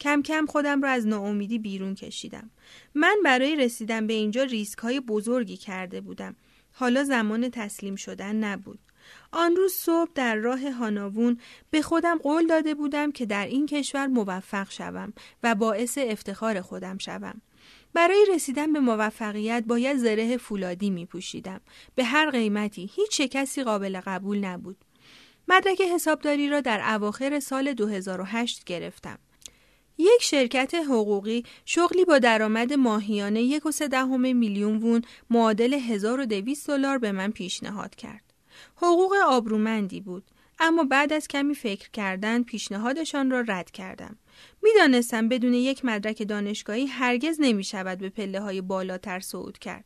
[0.00, 2.50] کم کم خودم را از ناامیدی بیرون کشیدم.
[2.94, 6.36] من برای رسیدن به اینجا ریسک های بزرگی کرده بودم.
[6.78, 8.78] حالا زمان تسلیم شدن نبود.
[9.32, 11.38] آن روز صبح در راه هاناوون
[11.70, 15.12] به خودم قول داده بودم که در این کشور موفق شوم
[15.42, 17.40] و باعث افتخار خودم شوم.
[17.94, 21.60] برای رسیدن به موفقیت باید زره فولادی می پوشیدم.
[21.94, 24.76] به هر قیمتی هیچ شکستی قابل قبول نبود.
[25.48, 29.18] مدرک حسابداری را در اواخر سال 2008 گرفتم.
[29.98, 36.98] یک شرکت حقوقی شغلی با درآمد ماهیانه یک و دهم میلیون وون معادل 1200 دلار
[36.98, 38.22] به من پیشنهاد کرد.
[38.76, 40.24] حقوق آبرومندی بود
[40.60, 44.18] اما بعد از کمی فکر کردن پیشنهادشان را رد کردم.
[44.62, 49.84] می‌دانستم بدون یک مدرک دانشگاهی هرگز نمی شود به پله های بالاتر صعود کرد.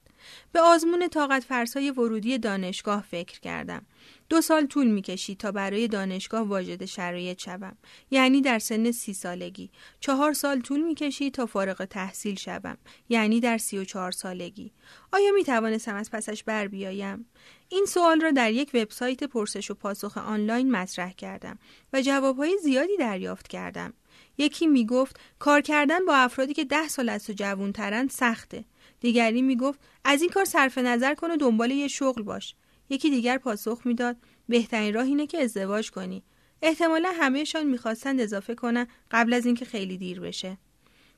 [0.52, 3.86] به آزمون طاقت فرسای ورودی دانشگاه فکر کردم.
[4.32, 7.76] دو سال طول می کشید تا برای دانشگاه واجد شرایط شوم.
[8.10, 9.70] یعنی در سن سی سالگی.
[10.00, 12.78] چهار سال طول می کشید تا فارغ تحصیل شوم.
[13.08, 14.72] یعنی در سی و چهار سالگی.
[15.12, 17.26] آیا می توانستم از پسش بر بیایم؟
[17.68, 21.58] این سوال را در یک وبسایت پرسش و پاسخ آنلاین مطرح کردم
[21.92, 23.92] و جوابهای زیادی دریافت کردم.
[24.38, 28.64] یکی می گفت کار کردن با افرادی که ده سال از تو جوونترند سخته.
[29.00, 32.54] دیگری می گفت از این کار صرف نظر کن و دنبال یه شغل باش.
[32.90, 34.16] یکی دیگر پاسخ می‌داد
[34.48, 36.22] بهترین راه اینه که ازدواج کنی.
[36.62, 40.58] احتمالا همهشان می‌خواستند اضافه کنن قبل از اینکه خیلی دیر بشه.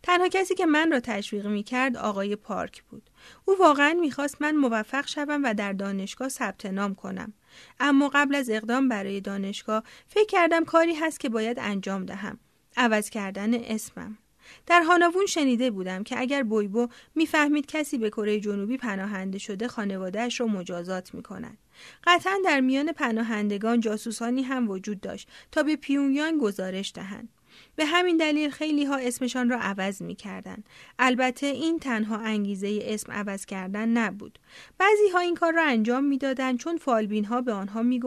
[0.02, 3.10] تنها کسی که من را تشویق می کرد آقای پارک بود.
[3.44, 7.32] او واقعا می‌خواست من موفق شوم و در دانشگاه ثبت نام کنم.
[7.80, 12.38] اما قبل از اقدام برای دانشگاه فکر کردم کاری هست که باید انجام دهم.
[12.76, 14.18] عوض کردن اسمم.
[14.66, 20.40] در هاناوون شنیده بودم که اگر بویبو می‌فهمید کسی به کره جنوبی پناهنده شده خانوادهش
[20.40, 21.59] را مجازات می کند.
[22.05, 27.28] قطعا در میان پناهندگان جاسوسانی هم وجود داشت تا به پیونیان گزارش دهند.
[27.76, 30.64] به همین دلیل خیلی ها اسمشان را عوض می کردن.
[30.98, 34.38] البته این تنها انگیزه اسم عوض کردن نبود.
[34.78, 38.00] بعضی ها این کار را انجام می‌دادند چون فالبین ها به آنها می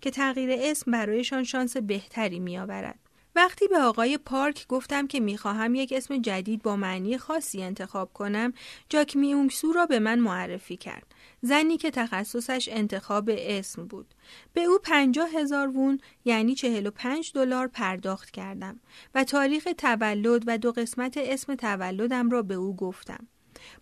[0.00, 2.98] که تغییر اسم برایشان شانس بهتری می آورد.
[3.34, 8.52] وقتی به آقای پارک گفتم که می‌خواهم یک اسم جدید با معنی خاصی انتخاب کنم،
[8.88, 11.14] جاک میونگسو را به من معرفی کرد.
[11.42, 14.14] زنی که تخصصش انتخاب اسم بود.
[14.52, 18.80] به او پنجاه هزار وون یعنی چهل و پنج دلار پرداخت کردم
[19.14, 23.26] و تاریخ تولد و دو قسمت اسم تولدم را به او گفتم.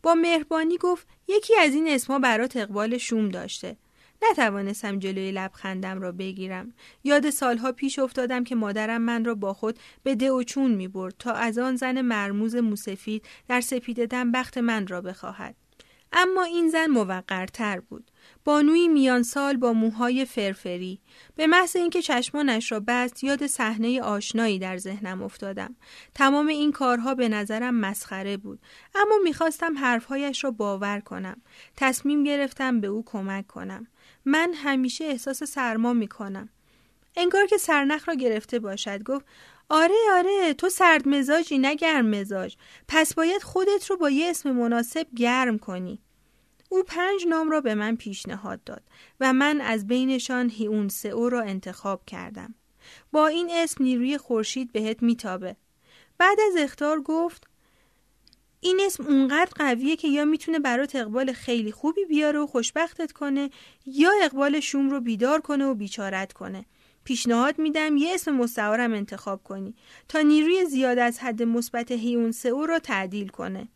[0.02, 3.76] با مهربانی گفت یکی از این اسما برات اقبال شوم داشته.
[4.30, 6.72] نتوانستم جلوی لبخندم را بگیرم.
[7.04, 10.88] یاد سالها پیش افتادم که مادرم من را با خود به ده و چون می
[10.88, 15.54] برد تا از آن زن مرموز موسفید در سپیددم بخت من را بخواهد.
[16.12, 18.10] اما این زن موقرتر بود.
[18.44, 21.00] بانوی میان سال با موهای فرفری
[21.36, 25.76] به محض اینکه چشمانش را بست یاد صحنه آشنایی در ذهنم افتادم
[26.14, 28.60] تمام این کارها به نظرم مسخره بود
[28.94, 31.42] اما می‌خواستم حرفهایش را باور کنم
[31.76, 33.86] تصمیم گرفتم به او کمک کنم
[34.28, 36.48] من همیشه احساس سرما می‌کنم.
[37.16, 39.02] انگار که سرنخ را گرفته باشد.
[39.02, 39.24] گفت
[39.68, 42.56] آره آره تو سرد مزاجی نه گرم مزاج.
[42.88, 46.02] پس باید خودت رو با یه اسم مناسب گرم کنی.
[46.68, 48.82] او پنج نام را به من پیشنهاد داد
[49.20, 52.54] و من از بینشان هیون سئو را انتخاب کردم.
[53.12, 55.56] با این اسم نیروی خورشید بهت میتابه.
[56.18, 57.47] بعد از اختار گفت
[58.60, 63.50] این اسم اونقدر قویه که یا می‌تونه برات اقبال خیلی خوبی بیاره و خوشبختت کنه
[63.86, 66.64] یا اقبال شوم رو بیدار کنه و بیچارت کنه.
[67.04, 69.74] پیشنهاد میدم یه اسم مستعارم انتخاب کنی
[70.08, 73.68] تا نیروی زیاد از حد مثبت هیون سئو رو تعدیل کنه.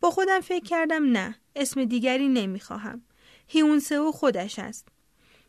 [0.00, 3.02] با خودم فکر کردم نه اسم دیگری نمی‌خواهم.
[3.48, 4.88] هیون سئو خودش است.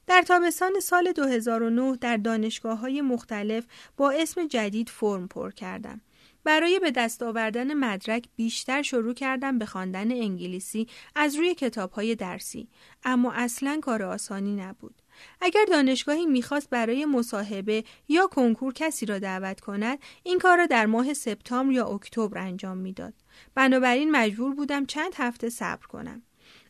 [0.07, 3.65] در تابستان سال 2009 در دانشگاه های مختلف
[3.97, 6.01] با اسم جدید فرم پر کردم.
[6.48, 12.16] برای به دست آوردن مدرک بیشتر شروع کردم به خواندن انگلیسی از روی کتاب های
[12.16, 12.70] درسی
[13.04, 15.02] اما اصلا کار آسانی نبود.
[15.41, 20.86] اگر دانشگاهی می‌خواست برای مصاحبه یا کنکور کسی را دعوت کند این کار را در
[20.86, 23.14] ماه سپتامبر یا اکتبر انجام می‌داد.
[23.56, 26.22] بنابراین مجبور بودم چند هفته صبر کنم.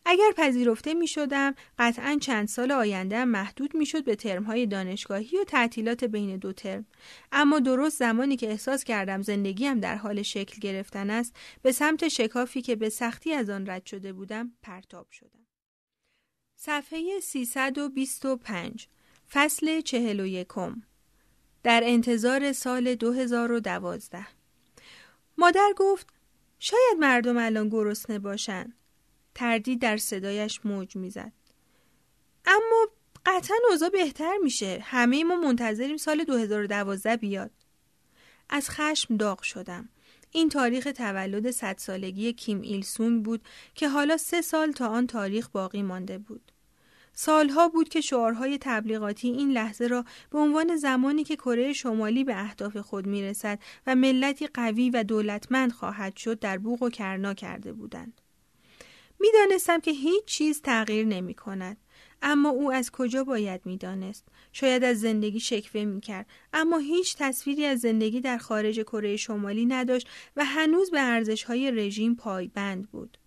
[0.09, 5.43] اگر پذیرفته می شدم قطعا چند سال آینده محدود می شد به ترمهای دانشگاهی و
[5.43, 6.85] تعطیلات بین دو ترم.
[7.31, 12.61] اما درست زمانی که احساس کردم زندگیم در حال شکل گرفتن است به سمت شکافی
[12.61, 15.47] که به سختی از آن رد شده بودم پرتاب شدم.
[16.55, 18.87] صفحه 325
[19.31, 20.47] فصل 41
[21.63, 24.27] در انتظار سال 2012
[25.37, 26.07] مادر گفت
[26.59, 28.76] شاید مردم الان گرسنه باشن.
[29.37, 31.31] تردید در صدایش موج می‌زد.
[32.45, 32.87] اما
[33.25, 34.79] قطعا اوضاع بهتر میشه.
[34.83, 37.51] همه ما منتظریم سال 2012 بیاد.
[38.49, 39.89] از خشم داغ شدم.
[40.31, 43.41] این تاریخ تولد صد سالگی کیم ایل سونگ بود
[43.75, 46.51] که حالا سه سال تا آن تاریخ باقی مانده بود.
[47.13, 52.41] سالها بود که شعارهای تبلیغاتی این لحظه را به عنوان زمانی که کره شمالی به
[52.41, 57.73] اهداف خود می‌رسد و ملتی قوی و دولتمند خواهد شد در بوق و کرنا کرده
[57.73, 58.21] بودند.
[59.19, 61.77] می‌دانستم که هیچ چیز تغییر نمی کند.
[62.21, 67.65] اما او از کجا باید می‌دانست شاید از زندگی شکوه می کرد اما هیچ تصویری
[67.65, 73.17] از زندگی در خارج کره شمالی نداشت و هنوز به ارزش های رژیم پایبند بود.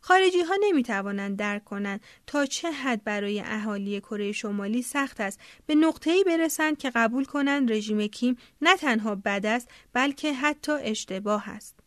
[0.00, 5.40] خارجی ها نمی توانند درک کنند تا چه حد برای اهالی کره شمالی سخت است
[5.66, 10.72] به نقطه ای برسند که قبول کنند رژیم کیم نه تنها بد است بلکه حتی
[10.72, 11.77] اشتباه است.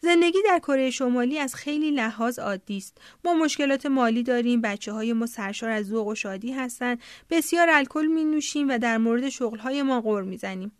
[0.00, 2.98] زندگی در کره شمالی از خیلی لحاظ عادی است.
[3.24, 7.00] ما مشکلات مالی داریم، بچه های ما سرشار از ذوق و شادی هستند،
[7.30, 10.72] بسیار الکل می نوشیم و در مورد شغل های ما غور می زنیم.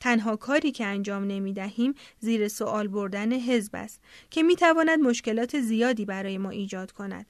[0.00, 4.00] تنها کاری که انجام نمی دهیم زیر سوال بردن حزب است
[4.30, 7.26] که می تواند مشکلات زیادی برای ما ایجاد کند.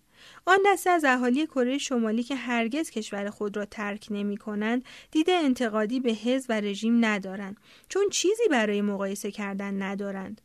[0.47, 5.31] آن دسته از اهالی کره شمالی که هرگز کشور خود را ترک نمی کنند دید
[5.31, 7.57] انتقادی به حزب و رژیم ندارند
[7.89, 10.41] چون چیزی برای مقایسه کردن ندارند.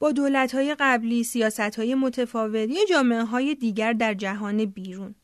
[0.00, 5.14] با دولت‌های قبلی، سیاست‌های متفاوت یا جامعه های دیگر در جهان بیرون.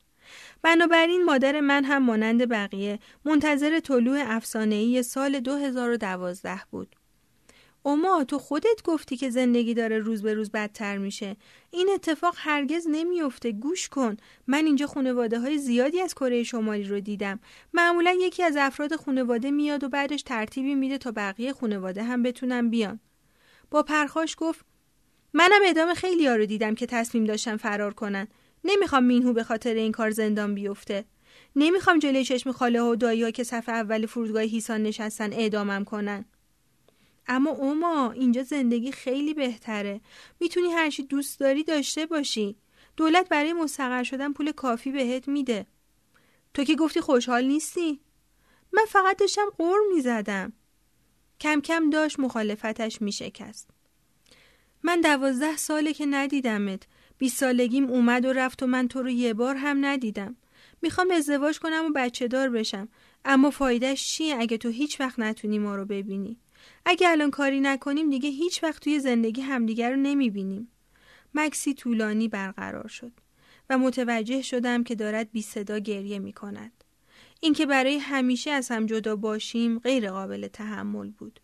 [0.61, 6.95] بنابراین مادر من هم مانند بقیه منتظر طلوع افسانه‌ای سال 2012 بود.
[7.85, 11.35] اما تو خودت گفتی که زندگی داره روز به روز بدتر میشه.
[11.71, 13.51] این اتفاق هرگز نمیافته.
[13.51, 14.17] گوش کن.
[14.47, 17.39] من اینجا خانواده های زیادی از کره شمالی رو دیدم.
[17.73, 22.69] معمولا یکی از افراد خانواده میاد و بعدش ترتیبی میده تا بقیه خانواده هم بتونن
[22.69, 22.99] بیان.
[23.71, 24.65] با پرخاش گفت
[25.33, 28.27] منم ادامه خیلی ها رو دیدم که تصمیم داشتن فرار کنن.
[28.63, 31.05] نمی‌خوام مینهو به خاطر این کار زندان بیفته.
[31.55, 35.83] نمی‌خوام جلوی چشم خاله ها و دایی ها که صف اول فرودگاه هیسان نشستن اعدامم
[35.83, 36.25] کنن.
[37.27, 40.01] اما اوما اینجا زندگی خیلی بهتره.
[40.39, 42.55] می‌تونی هر چی دوست داری داشته باشی.
[42.97, 45.65] دولت برای مستقر شدن پول کافی بهت میده.
[46.53, 47.99] تو که گفتی خوشحال نیستی؟
[48.73, 50.53] من فقط داشتم قور می‌زدم.
[51.39, 53.69] کم کم داشت مخالفتش میشکست.
[54.83, 56.83] من دوازده ساله که ندیدمت.
[57.17, 60.35] بیست سالگیم اومد و رفت و من تو رو یه بار هم ندیدم.
[60.81, 62.89] می‌خوام ازدواج کنم و بچه دار بشم.
[63.25, 66.37] اما فایدهش چیه اگه تو هیچ وقت نتونی ما رو ببینی؟
[66.85, 70.71] اگه الان کاری نکنیم دیگه هیچ وقت توی زندگی همدیگر رو نمی‌بینیم.
[71.33, 73.11] مکسی طولانی برقرار شد
[73.69, 76.76] و متوجه شدم که دارد بی صدا گریه می کند.
[77.39, 81.39] اینکه برای همیشه از هم جدا باشیم غیر قابل تحمل بود.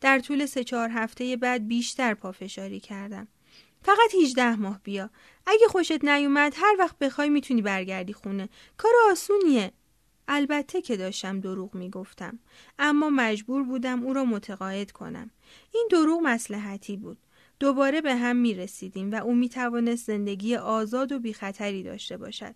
[0.00, 3.28] در طول سه چهار هفته بعد بیشتر پافشاری کردم.
[3.82, 5.10] فقط 18 ماه بیا.
[5.46, 8.48] اگه خوشت نیومد هر وقت بخوای می‌تونی برگردی خونه.
[8.76, 9.72] کار آسونیه.
[10.28, 12.38] البته که داشتم دروغ می‌گفتم
[12.78, 15.30] اما مجبور بودم او را متقاعد کنم.
[15.74, 17.18] این دروغ مسلحتی بود.
[17.60, 22.16] دوباره به هم می رسیدیم و او می توانست زندگی آزاد و بی خطری داشته
[22.16, 22.54] باشد.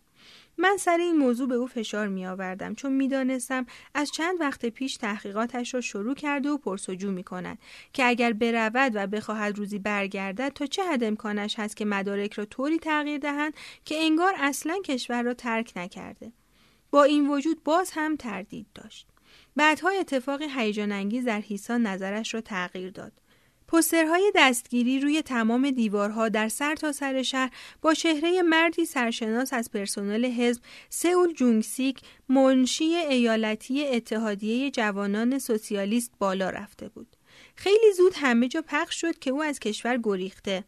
[0.60, 4.66] من سر این موضوع به او فشار می آوردم چون می دانستم از چند وقت
[4.66, 7.58] پیش تحقیقاتش را شروع کرده و پرسجو می کند
[7.92, 12.44] که اگر برود و بخواهد روزی برگردد تا چه حد امکانش هست که مدارک را
[12.44, 13.54] طوری تغییر دهند
[13.84, 16.32] که انگار اصلا کشور را ترک نکرده.
[16.90, 19.06] با این وجود باز هم تردید داشت.
[19.56, 23.12] بعدها اتفاقی هیجان انگیز در هیسان نظرش را تغییر داد.
[23.72, 27.50] پسترهای دستگیری روی تمام دیوارها در سر تا سر شهر
[27.82, 36.50] با چهره مردی سرشناس از پرسنل حزب سئول جونگسیک منشی ایالتی اتحادیه جوانان سوسیالیست بالا
[36.50, 37.16] رفته بود.
[37.56, 40.64] خیلی زود همه جا پخش شد که او از کشور گریخته.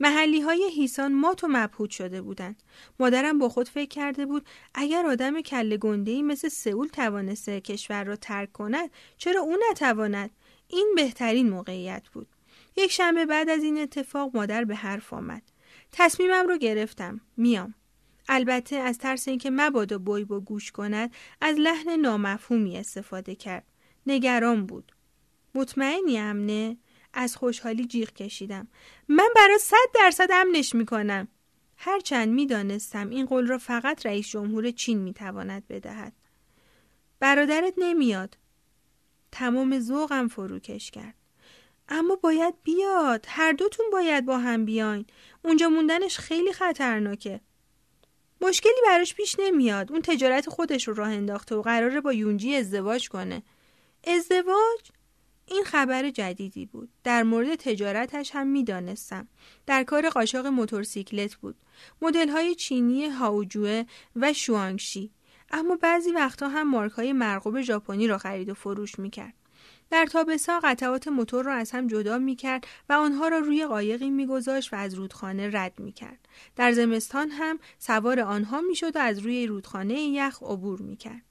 [0.00, 2.62] محلی های هیسان مات و مبهوت شده بودند.
[3.00, 8.16] مادرم با خود فکر کرده بود اگر آدم کله گنده مثل سئول توانسته کشور را
[8.16, 10.30] ترک کند چرا او نتواند؟
[10.68, 12.33] این بهترین موقعیت بود.
[12.76, 15.42] یک شنبه بعد از این اتفاق مادر به حرف آمد.
[15.92, 17.20] تصمیمم رو گرفتم.
[17.36, 17.74] میام.
[18.28, 23.64] البته از ترس اینکه مبادا بوی با گوش کند از لحن نامفهومی استفاده کرد.
[24.06, 24.92] نگران بود.
[25.54, 26.76] مطمئنی امنه؟
[27.12, 28.68] از خوشحالی جیغ کشیدم.
[29.08, 31.28] من برای صد درصد امنش می‌کنم.
[31.76, 36.12] هرچند می‌دانستم این قول را فقط رئیس جمهور چین می‌تواند بدهد.
[37.20, 38.38] برادرت نمیاد.
[39.32, 41.14] تمام ذوقم فروکش کرد.
[41.88, 43.26] اما باید بیاد.
[43.28, 45.06] هر دوتون باید با هم بیاین.
[45.44, 47.40] اونجا موندنش خیلی خطرناکه.
[48.40, 49.92] مشکلی براش پیش نمیاد.
[49.92, 53.42] اون تجارت خودش رو راه انداخته و قراره با یونجی ازدواج کنه.
[54.06, 54.90] ازدواج
[55.46, 56.88] این خبر جدیدی بود.
[57.04, 59.28] در مورد تجارتش هم می‌دانستم.
[59.66, 61.56] در کار قاچاق موتورسیکلت بود.
[62.02, 63.84] مدل های چینی هاوجوه
[64.16, 65.10] و شوانگشی.
[65.50, 69.34] اما بعضی وقتها هم مارک های مرغوب ژاپنی را خرید و فروش می‌کرد.
[69.94, 74.10] در تابستان قطعات موتور را از هم جدا می کرد و آنها را روی قایقی
[74.10, 76.28] میگذاشت و از رودخانه رد می کرد.
[76.56, 81.22] در زمستان هم سوار آنها می‌شد و از روی رودخانه یخ عبور می کرد.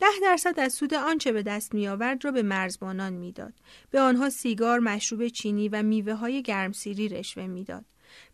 [0.00, 3.54] ده درصد از سود آنچه به دست می آورد را به مرزبانان می‌داد.
[3.90, 7.84] به آنها سیگار، مشروب چینی و میوه های گرمسیری رشوه می‌داد.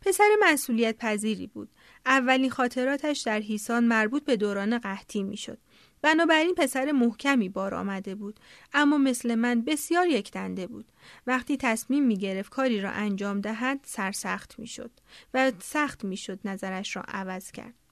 [0.01, 1.69] پسر مسئولیت پذیری بود.
[2.07, 5.59] اولین خاطراتش در هیسان مربوط به دوران قحطی می‌شد.
[6.03, 8.41] بنابراین پسر محکمی بار آمده بود.
[8.75, 10.93] اما مثل من بسیار یکدنده بود.
[11.27, 14.91] وقتی تصمیم می گرفت کاری را انجام دهد سرسخت می شد
[15.35, 17.88] و سخت می شد نظرش را عوض کرد.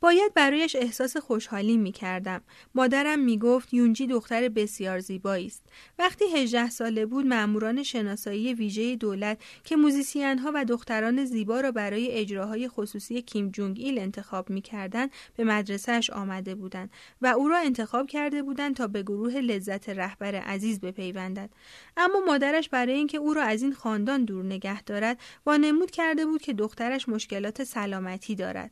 [0.00, 2.40] باید برایش احساس خوشحالی می کردم.
[2.74, 5.62] مادرم می گفت یونجی دختر بسیار زیبایی است.
[5.98, 12.10] وقتی 18 ساله بود ماموران شناسایی ویژه دولت که موزیسین و دختران زیبا را برای
[12.10, 16.90] اجراهای خصوصی کیم جونگ ایل انتخاب می کردن به مدرسهش آمده بودند
[17.22, 21.50] و او را انتخاب کرده بودند تا به گروه لذت رهبر عزیز بپیوندد.
[21.96, 26.42] اما مادرش برای اینکه او را از این خاندان دور نگه دارد وانمود کرده بود
[26.42, 28.70] که دخترش مشکلات سلامتی دارد.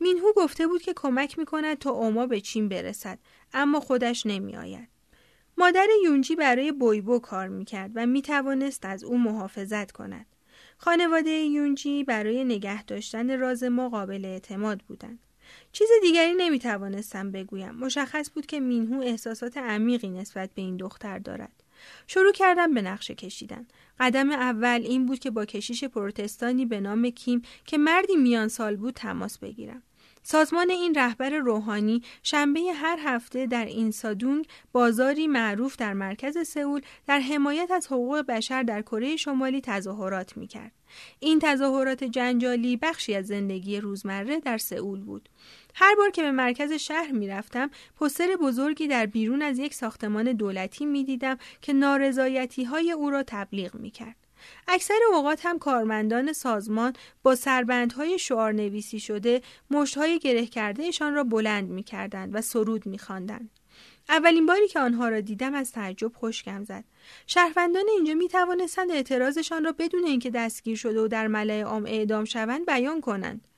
[0.00, 3.18] مینهو گفته بود که کمک می کند تا اوما به چین برسد
[3.52, 4.88] اما خودش نمی آید.
[5.58, 10.26] مادر یونجی برای بویبو کار می کرد و می توانست از او محافظت کند.
[10.78, 15.18] خانواده یونجی برای نگه داشتن راز ما قابل اعتماد بودند.
[15.72, 17.74] چیز دیگری نمی توانستم بگویم.
[17.74, 21.62] مشخص بود که مینهو احساسات عمیقی نسبت به این دختر دارد.
[22.06, 23.66] شروع کردم به نقشه کشیدن.
[23.98, 28.76] قدم اول این بود که با کشیش پروتستانی به نام کیم که مردی میان سال
[28.76, 29.82] بود تماس بگیرم.
[30.22, 37.20] سازمان این رهبر روحانی شنبه هر هفته در اینسادونگ بازاری معروف در مرکز سئول در
[37.20, 40.72] حمایت از حقوق بشر در کره شمالی تظاهرات می‌کرد.
[41.20, 45.28] این تظاهرات جنجالی بخشی از زندگی روزمره در سئول بود.
[45.74, 50.86] هر بار که به مرکز شهر می‌رفتم پستر بزرگی در بیرون از یک ساختمان دولتی
[50.86, 54.16] می‌دیدم که نارضایتی های او را تبلیغ می‌کرد.
[54.68, 61.68] اکثر اوقات هم کارمندان سازمان با سربندهای شعار نویسی شده مشتهای گره کردهشان را بلند
[61.68, 63.50] می کردند و سرود می خواندند.
[64.08, 66.84] اولین باری که آنها را دیدم از تعجب خشکم زد.
[67.26, 72.24] شهروندان اینجا می توانستند اعتراضشان را بدون اینکه دستگیر شده و در ملع عام اعدام
[72.24, 73.48] شوند بیان کنند.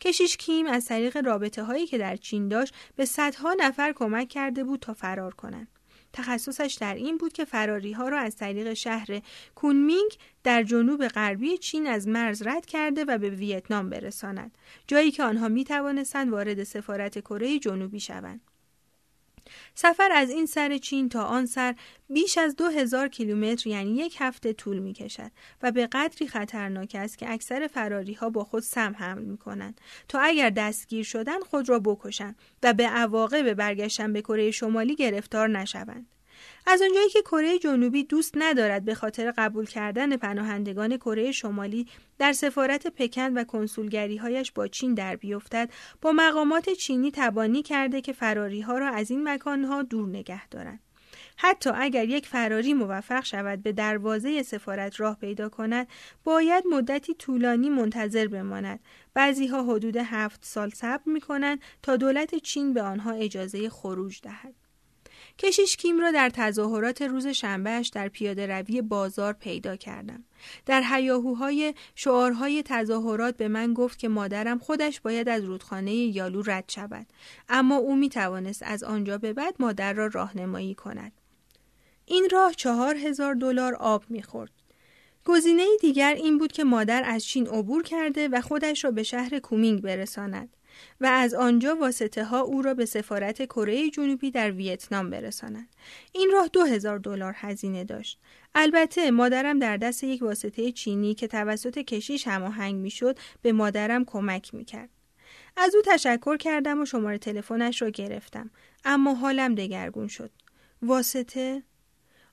[0.00, 4.64] کشیش کیم از طریق رابطه هایی که در چین داشت به صدها نفر کمک کرده
[4.64, 5.68] بود تا فرار کنند.
[6.12, 9.22] تخصصش در این بود که فراری ها را از طریق شهر
[9.54, 14.58] کونمینگ در جنوب غربی چین از مرز رد کرده و به ویتنام برساند.
[14.86, 18.40] جایی که آنها می توانستند وارد سفارت کره جنوبی شوند.
[19.74, 21.74] سفر از این سر چین تا آن سر
[22.08, 25.30] بیش از دو هزار کیلومتر یعنی یک هفته طول می کشد
[25.62, 29.80] و به قدری خطرناک است که اکثر فراری ها با خود سم حمل می کنند
[30.08, 35.48] تا اگر دستگیر شدن خود را بکشند و به عواقب برگشتن به کره شمالی گرفتار
[35.48, 36.06] نشوند.
[36.66, 41.86] از آنجایی که کره جنوبی دوست ندارد به خاطر قبول کردن پناهندگان کره شمالی
[42.18, 45.70] در سفارت پکن و کنسولگری هایش با چین در بیفتد
[46.00, 50.80] با مقامات چینی تبانی کرده که فراری ها را از این مکانها دور نگه دارند.
[51.36, 55.88] حتی اگر یک فراری موفق شود به دروازه سفارت راه پیدا کند
[56.24, 58.80] باید مدتی طولانی منتظر بماند
[59.14, 64.20] بعضی ها حدود هفت سال صبر می کنند تا دولت چین به آنها اجازه خروج
[64.22, 64.54] دهد
[65.38, 70.24] کشیش کیم را در تظاهرات روز شنبهش در پیاده روی بازار پیدا کردم.
[70.66, 76.64] در حیاهوهای شعارهای تظاهرات به من گفت که مادرم خودش باید از رودخانه یالو رد
[76.68, 77.06] شود
[77.48, 81.12] اما او می توانست از آنجا به بعد مادر را راهنمایی کند.
[82.06, 84.50] این راه چهار هزار دلار آب می‌خورد.
[85.24, 89.38] گزینه دیگر این بود که مادر از چین عبور کرده و خودش را به شهر
[89.38, 90.56] کومینگ برساند.
[91.00, 95.68] و از آنجا واسطه ها او را به سفارت کره جنوبی در ویتنام برسانند.
[96.12, 98.18] این راه دو هزار دلار هزینه داشت.
[98.54, 104.54] البته مادرم در دست یک واسطه چینی که توسط کشیش هماهنگ می‌شد به مادرم کمک
[104.54, 104.88] می‌کرد.
[105.56, 108.50] از او تشکر کردم و شماره تلفنش را گرفتم
[108.84, 110.30] اما حالم دگرگون شد.
[110.82, 111.62] واسطه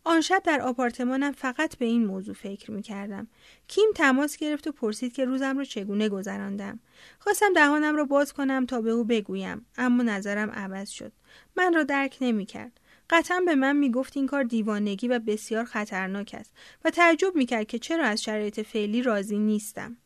[0.10, 3.28] آن شب در آپارتمانم فقط به این موضوع فکر می کردم.
[3.68, 6.80] کیم تماس گرفت و پرسید که روزم رو چگونه گذراندم.
[7.20, 11.12] خواستم دهانم را باز کنم تا به او بگویم اما نظرم عوض شد.
[11.56, 12.80] من را درک نمی کرد.
[13.10, 16.54] قطعا به من می گفت این کار دیوانگی و بسیار خطرناک است
[16.86, 19.98] و تعجب می کرد که چرا از شرایط فعلی راضی نیستم.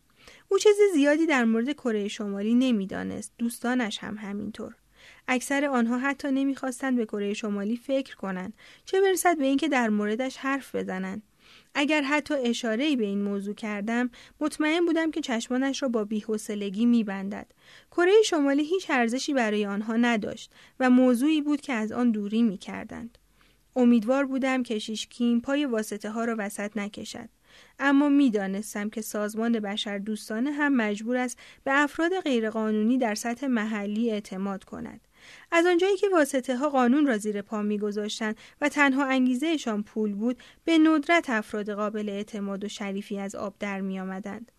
[0.50, 3.34] او چیز زیادی در مورد کره شمالی نمی‌دانست.
[3.38, 4.76] دوستانش هم همینطور.
[5.28, 8.54] اکثر آنها حتی نمی‌خواستند به کره شمالی فکر کنند
[8.86, 11.24] چه برسد به اینکه در موردش حرف بزنند.
[11.76, 14.10] اگر حتی اشاره به این موضوع کردم
[14.40, 17.52] مطمئن بودم که چشمانش را با بیحوصلگی میبندد.
[17.92, 23.18] کره شمالی هیچ ارزشی برای آنها نداشت و موضوعی بود که از آن دوری می‌کردند.
[23.76, 27.30] امیدوار بودم که شیشکین پای واسطه ها را وسط نکشد.
[27.80, 34.12] اما می‌دانستم که سازمان بشر دوستانه هم مجبور است به افراد غیرقانونی در سطح محلی
[34.12, 35.08] اعتماد کند.
[35.52, 40.38] از آنجایی که واسطه ها قانون را زیر پا میگذاشتند و تنها انگیزهشان پول بود
[40.66, 44.52] به ندرت افراد قابل اعتماد و شریفی از آب در می آمدند.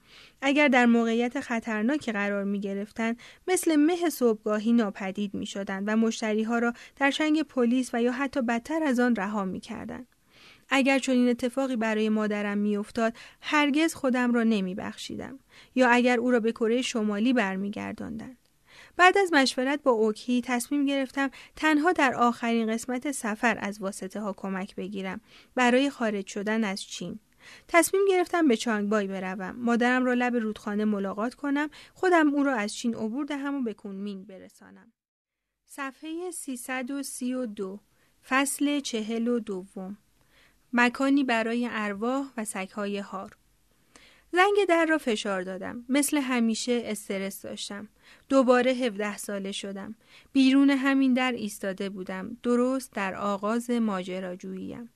[0.42, 3.16] اگر در موقعیت خطرناکی قرار می گرفتن
[3.48, 8.12] مثل مه صبحگاهی ناپدید می شدن و مشتری ها را در چنگ پلیس و یا
[8.12, 10.06] حتی بدتر از آن رها می کردن.
[10.68, 15.38] اگر چنین اتفاقی برای مادرم میافتاد هرگز خودم را نمی بخشیدم
[15.74, 18.38] یا اگر او را به کره شمالی برمیگرداندند
[18.96, 24.32] بعد از مشورت با اوکی تصمیم گرفتم تنها در آخرین قسمت سفر از واسطه ها
[24.32, 25.20] کمک بگیرم
[25.54, 27.18] برای خارج شدن از چین.
[27.68, 29.56] تصمیم گرفتم به چانگبای بروم.
[29.58, 31.70] مادرم را لب رودخانه ملاقات کنم.
[31.94, 34.92] خودم او را از چین عبور دهم و به کنمین برسانم.
[35.66, 37.80] صفحه 332
[38.28, 39.98] فصل چهل و دوم
[40.72, 43.36] مکانی برای ارواح و سگهای هار
[44.34, 45.84] زنگ در را فشار دادم.
[45.88, 47.88] مثل همیشه استرس داشتم.
[48.28, 49.94] دوباره 17 ساله شدم.
[50.32, 52.36] بیرون همین در ایستاده بودم.
[52.42, 54.90] درست در آغاز ماجراجوییم.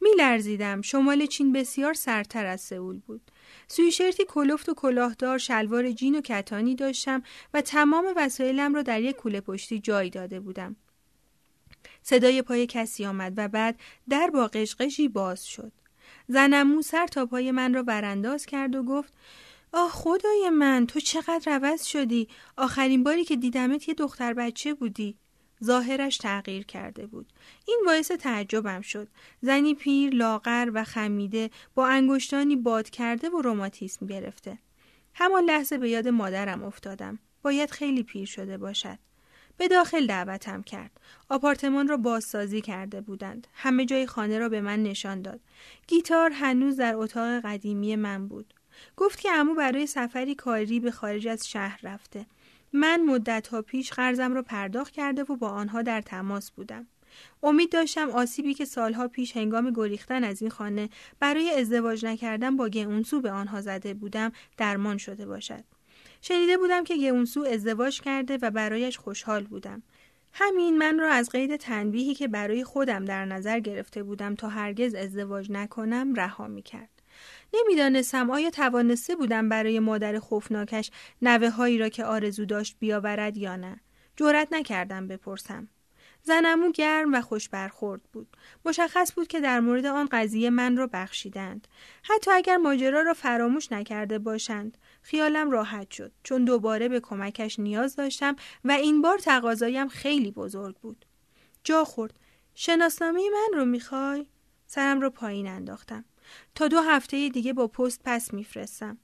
[0.00, 0.82] می لرزیدم.
[0.82, 3.30] شمال چین بسیار سرتر از سئول بود.
[3.68, 7.22] سویشرتی کلفت و کلاهدار شلوار جین و کتانی داشتم
[7.54, 10.76] و تمام وسایلم را در یک کوله پشتی جای داده بودم.
[12.02, 15.72] صدای پای کسی آمد و بعد در با قشقشی باز شد.
[16.28, 19.12] زنمو سر تا پای من را برانداز کرد و گفت
[19.72, 22.28] آه خدای من تو چقدر عوض شدی.
[22.56, 25.16] آخرین باری که دیدمت یه دختر بچه بودی.
[25.64, 27.32] ظاهرش تغییر کرده بود.
[27.68, 29.08] این باعث تعجبم شد.
[29.40, 34.58] زنی پیر لاغر و خمیده با انگشتانی باد کرده و روماتیسم گرفته.
[35.14, 37.18] همان لحظه به یاد مادرم افتادم.
[37.42, 38.98] باید خیلی پیر شده باشد.
[39.56, 40.90] به داخل دعوتم کرد.
[41.28, 43.46] آپارتمان را بازسازی کرده بودند.
[43.54, 45.40] همه جای خانه را به من نشان داد.
[45.86, 48.54] گیتار هنوز در اتاق قدیمی من بود.
[48.96, 52.26] گفت که امو برای سفری کاری به خارج از شهر رفته.
[52.72, 56.86] من مدت ها پیش قرضم را پرداخت کرده و با آنها در تماس بودم.
[57.42, 60.88] امید داشتم آسیبی که سالها پیش هنگام گریختن از این خانه
[61.20, 65.64] برای ازدواج نکردن با گئونسو به آنها زده بودم درمان شده باشد.
[66.26, 69.82] شنیده بودم که گئونسو ازدواج کرده و برایش خوشحال بودم.
[70.32, 74.94] همین من را از قید تنبیهی که برای خودم در نظر گرفته بودم تا هرگز
[74.94, 77.02] ازدواج نکنم رها می کرد.
[77.54, 80.90] نمی‌دانستم آیا توانسته بودم برای مادر خوفناکش
[81.22, 83.80] نوه هایی را که آرزو داشت بیاورد یا نه.
[84.16, 85.68] جرأت نکردم بپرسم.
[86.26, 88.36] زنمو گرم و خوش برخورد بود.
[88.64, 91.68] مشخص بود که در مورد آن قضیه من را بخشیدند.
[92.02, 94.78] حتی اگر ماجرا را فراموش نکرده باشند.
[95.02, 100.76] خیالم راحت شد چون دوباره به کمکش نیاز داشتم و این بار تقاضایم خیلی بزرگ
[100.76, 101.06] بود.
[101.64, 102.14] جا خورد.
[102.54, 104.26] شناسنامه من رو می‌خوای؟
[104.66, 106.04] سرم رو پایین انداختم.
[106.54, 108.98] تا دو هفته دیگه با پست پس میفرستم.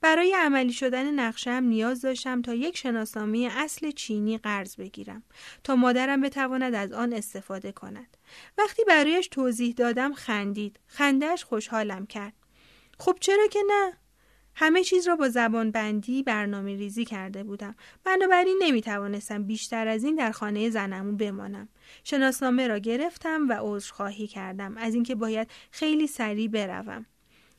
[0.00, 5.22] برای عملی شدن نقشم نیاز داشتم تا یک شناسنامه اصل چینی قرض بگیرم
[5.64, 8.16] تا مادرم بتواند از آن استفاده کند.
[8.58, 10.80] وقتی برایش توضیح دادم خندید.
[10.86, 12.32] خندهش خوشحالم کرد.
[12.98, 13.92] خب چرا که نه؟
[14.54, 17.74] همه چیز را با زبان بندی برنامه ریزی کرده بودم.
[18.04, 21.68] بنابراین نمی توانستم بیشتر از این در خانه زنمون بمانم.
[22.04, 27.06] شناسنامه را گرفتم و عذرخواهی کردم از اینکه باید خیلی سریع بروم.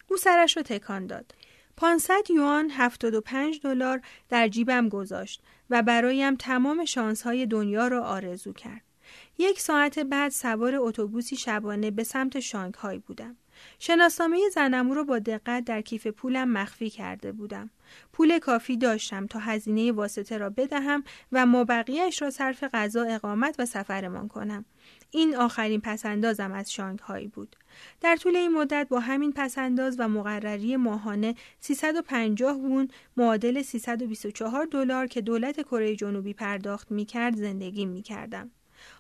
[0.08, 1.34] او سرش را تکان داد.
[1.82, 8.82] 500 یوان 75 دلار در جیبم گذاشت و برایم تمام شانسهای دنیا را آرزو کرد.
[9.38, 13.38] یک ساعت بعد سوار اتوبوسی شبانه به سمت شانگهای بودم.
[13.80, 17.70] شناسنامه زنمو رو با دقت در کیف پولم مخفی کرده بودم.
[18.14, 23.66] پول کافی داشتم تا هزینه واسطه را بدهم و مابقیش را صرف غذا اقامت و
[23.66, 24.66] سفرمان کنم.
[25.12, 27.56] این آخرین پسندازم از شانگهای بود.
[28.02, 35.08] در طول این مدت با همین پسنداز و مقرری ماهانه 350 وون معادل 324 دلار
[35.08, 38.52] که دولت کره جنوبی پرداخت می کرد زندگی می کردم.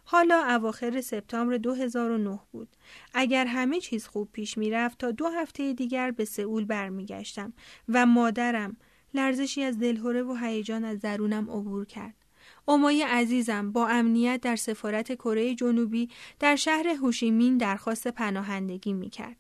[0.04, 2.70] حالا اواخر سپتامبر 2009 بود.
[3.14, 7.54] اگر همه چیز خوب پیش می‌رفت تا دو هفته دیگر به سئول برمیگشتم
[7.90, 8.78] و مادرم
[9.14, 12.21] لرزشی از دلهوره و هیجان از درونم عبور کرد.
[12.68, 16.10] امای عزیزم با امنیت در سفارت کره جنوبی
[16.40, 19.38] در شهر هوشیمین درخواست پناهندگی می کرد.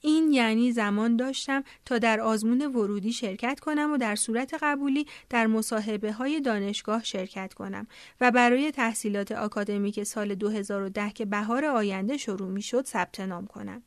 [0.00, 5.46] این یعنی زمان داشتم تا در آزمون ورودی شرکت کنم و در صورت قبولی در
[5.46, 7.86] مصاحبه های دانشگاه شرکت کنم
[8.20, 13.82] و برای تحصیلات آکادمیک سال 2010 که بهار آینده شروع می شد ثبت نام کنم.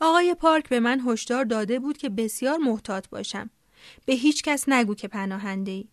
[0.00, 3.50] آقای پارک به من هشدار داده بود که بسیار محتاط باشم.
[4.06, 5.88] به هیچ کس نگو که پناهنده ای.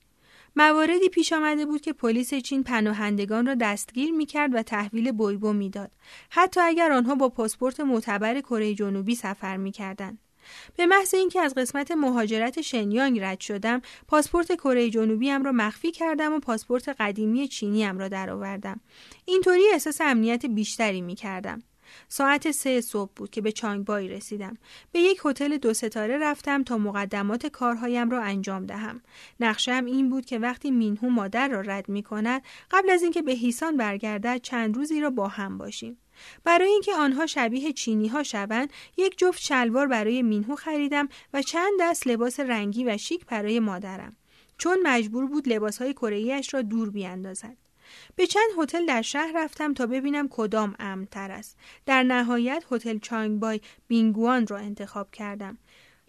[0.56, 5.53] مواردی پیش آمده بود که پلیس چین پناهندگان را دستگیر می کرد و تحویل بویبو
[5.53, 5.91] می‌داد.
[6.30, 10.18] حتی اگر آنها با پاسپورت معتبر کره جنوبی سفر می کردن.
[10.76, 15.91] به محض اینکه از قسمت مهاجرت شنیانگ رد شدم پاسپورت کره جنوبی هم را مخفی
[15.91, 18.80] کردم و پاسپورت قدیمی چینی هم را درآوردم.
[19.26, 21.64] اینطوری احساس امنیت بیشتری می کردم
[22.07, 24.57] ساعت سه صبح بود که به چانگبای رسیدم.
[24.91, 29.01] به یک هتل دو ستاره رفتم تا مقدمات کارهایم را انجام دهم.
[29.39, 32.41] نقشم این بود که وقتی مینهو مادر را رد می کند
[32.72, 35.97] قبل از اینکه به هیسان برگردد چند روزی را با هم باشیم.
[36.43, 41.72] برای اینکه آنها شبیه چینی ها شوند یک جفت شلوار برای مینهو خریدم و چند
[41.80, 44.15] دست لباس رنگی و شیک برای مادرم
[44.57, 45.95] چون مجبور بود لباس های
[46.53, 47.57] را دور بیاندازد
[48.15, 51.57] به چند هتل در شهر رفتم تا ببینم کدام امن تر است.
[51.85, 55.57] در نهایت هتل چانگبای بینگوان را انتخاب کردم.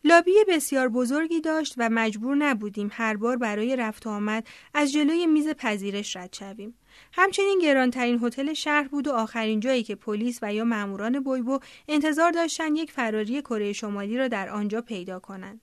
[0.05, 5.49] لابی بسیار بزرگی داشت و مجبور نبودیم هر بار برای رفت آمد از جلوی میز
[5.49, 6.75] پذیرش رد شویم.
[7.13, 12.31] همچنین گرانترین هتل شهر بود و آخرین جایی که پلیس و یا ماموران بویبو انتظار
[12.31, 15.61] داشتند یک فراری کره شمالی را در آنجا پیدا کنند.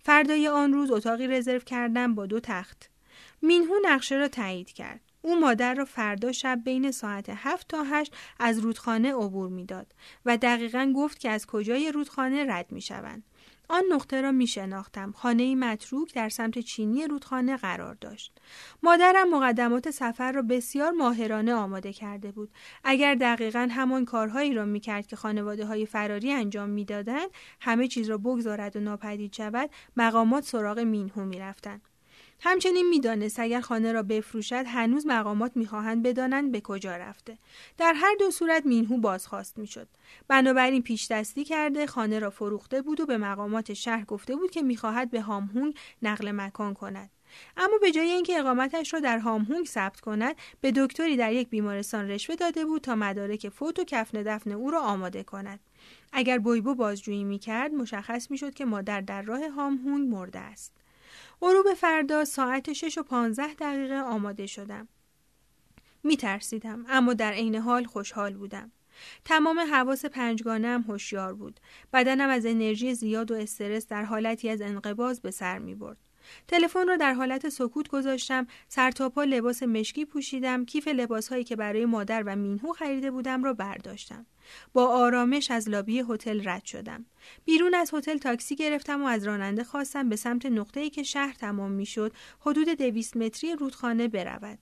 [0.00, 2.90] فردای آن روز اتاقی رزرو کردم با دو تخت.
[3.42, 5.00] مینهو نقشه را تایید کرد.
[5.28, 9.94] او مادر را فردا شب بین ساعت هفت تا هشت از رودخانه عبور می‌داد
[10.26, 13.22] و دقیقا گفت که از کجای رودخانه رد می شوند.
[13.68, 15.12] آن نقطه را می شناختم.
[15.12, 18.40] خانه متروک در سمت چینی رودخانه قرار داشت.
[18.82, 22.50] مادرم مقدمات سفر را بسیار ماهرانه آماده کرده بود.
[22.84, 27.30] اگر دقیقا همان کارهایی را می کرد که خانواده های فراری انجام می‌دادند،
[27.60, 31.87] همه چیز را بگذارد و ناپدید شود، مقامات سراغ مینهو می رفتند.
[32.40, 37.38] همچنین می‌دانست اگر خانه را بفروشد هنوز مقامات می‌خواهند بدانند به کجا رفته.
[37.78, 39.88] در هر دو صورت مینهو بازخواست می‌شد.
[40.28, 44.62] بنابراین پیش دستی کرده خانه را فروخته بود و به مقامات شهر گفته بود که
[44.62, 47.10] می‌خواهد به هامهونگ نقل مکان کند.
[47.56, 52.08] اما به جای اینکه اقامتش را در هامهونگ ثبت کند به دکتری در یک بیمارستان
[52.08, 55.60] رشوه داده بود تا مدارک فوت و کفن دفن او را آماده کند.
[56.12, 60.72] اگر بویبو بازجویی می‌کرد مشخص می‌شد که مادر در راه هامهونگ مرده است.
[61.40, 64.88] غروب فردا ساعت شش و پانزده دقیقه آماده شدم.
[66.02, 68.72] می ترسیدم اما در عین حال خوشحال بودم.
[69.24, 71.60] تمام حواس پنجگانه هوشیار بود.
[71.92, 75.98] بدنم از انرژی زیاد و استرس در حالتی از انقباز به سر می برد.
[76.48, 82.22] تلفن را در حالت سکوت گذاشتم سرتاپا لباس مشکی پوشیدم کیف لباسهایی که برای مادر
[82.26, 84.26] و مینهو خریده بودم را برداشتم
[84.72, 87.06] با آرامش از لابی هتل رد شدم
[87.44, 91.70] بیرون از هتل تاکسی گرفتم و از راننده خواستم به سمت نقطه‌ای که شهر تمام
[91.70, 94.58] می‌شد حدود دویست متری رودخانه برود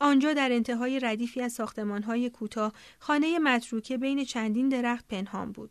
[0.00, 5.70] آنجا در انتهای ردیفی از ساختمانهای کوتاه خانه متروکه بین چندین درخت پنهان بود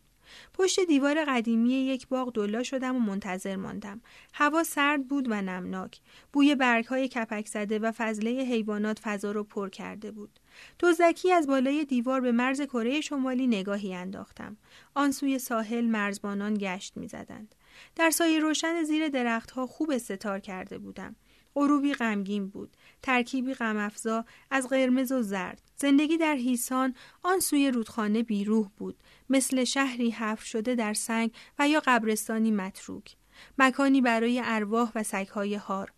[0.53, 4.01] پشت دیوار قدیمی یک باغ دلا شدم و منتظر ماندم.
[4.34, 5.99] هوا سرد بود و نمناک.
[6.34, 10.39] بوی برگهای کپک زده و فضله حیوانات فضا را پر کرده بود.
[10.79, 14.57] دزدکی از بالای دیوار به مرز کره شمالی نگاهی انداختم.
[14.95, 17.55] آن سوی ساحل مرزبانان گشت می‌زدند.
[17.95, 21.15] در سایه روشن زیر درختها خوب استتار کرده بودم.
[21.57, 28.23] غروبی غمگین بود ترکیبی غمافزا از قرمز و زرد زندگی در هیسان آن سوی رودخانه
[28.23, 28.95] بیروح بود
[29.29, 33.15] مثل شهری حفر شده در سنگ و یا قبرستانی متروک
[33.57, 35.91] مکانی برای ارواح و سگهای هار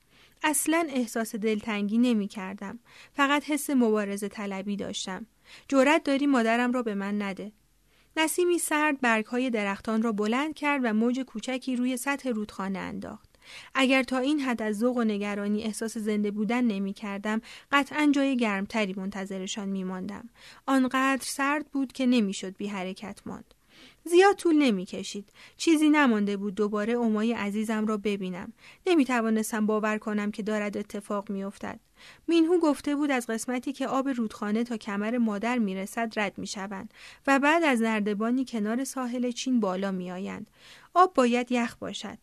[0.43, 2.79] اصلا احساس دلتنگی نمی کردم.
[3.13, 5.25] فقط حس مبارزه طلبی داشتم.
[5.67, 7.51] جورت داری مادرم را به من نده.
[8.17, 13.29] نسیمی سرد برگهای درختان را بلند کرد و موج کوچکی روی سطح رودخانه انداخت.
[13.75, 17.41] اگر تا این حد از ذوق و نگرانی احساس زنده بودن نمی کردم
[17.71, 20.29] قطعا جای گرمتری منتظرشان می ماندم.
[20.65, 23.53] آنقدر سرد بود که نمی‌شد بی حرکت ماند.
[24.03, 25.29] زیاد طول نمی کشید.
[25.57, 28.53] چیزی نمانده بود دوباره امای عزیزم را ببینم.
[28.87, 31.79] نمی توانستم باور کنم که دارد اتفاق می افتد.
[32.27, 36.47] مینهو گفته بود از قسمتی که آب رودخانه تا کمر مادر می رسد رد می
[36.47, 36.93] شوند
[37.27, 40.49] و بعد از نردبانی کنار ساحل چین بالا می آیند.
[40.93, 42.17] آب باید یخ باشد.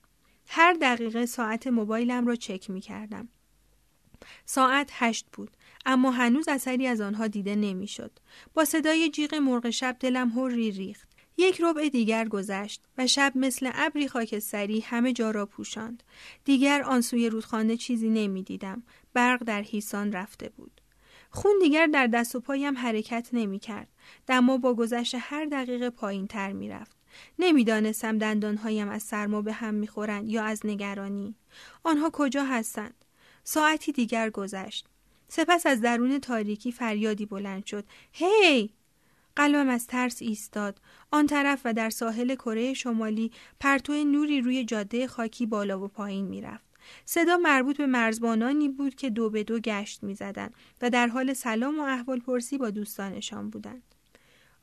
[0.49, 3.29] هر دقیقه ساعت موبایلم را چک می کردم.
[4.45, 5.51] ساعت هشت بود
[5.87, 8.19] اما هنوز اثری از آنها دیده نمی‌شد.
[8.55, 11.06] با صدای جیغ مرغ شب دلم هری ریخت.
[11.37, 16.03] یک ربع دیگر گذشت و شب مثل ابری خاکستری همه جا را پوشاند.
[16.45, 18.83] دیگر آن سوی رودخانه چیزی نمی‌دیدم.
[19.13, 20.81] برق در هیسان رفته بود.
[21.31, 23.89] خون دیگر در دست و پایم حرکت نمی کرد.
[24.27, 26.97] دما با گذشت هر دقیقه پایین تر می رفت.
[27.39, 31.35] نمی‌دانستم دندانهایم از سرما به هم می‌خورند یا از نگرانی
[31.85, 33.05] آنها کجا هستند
[33.45, 34.87] ساعتی دیگر گذشت
[35.29, 38.71] سپس از درون تاریکی فریادی بلند شد هی
[39.37, 40.81] قلبم از ترس ایستاد.
[41.11, 46.27] آن طرف و در ساحل کره شمالی پرتو نوری روی جاده خاکی بالا و پایین
[46.27, 46.67] می‌رفت.
[47.05, 51.81] صدا مربوط به مرزبانانی بود که دو به دو گشت می‌زدند و در حال سلام
[51.81, 53.96] و احوال پرسی با دوستانشان بودند.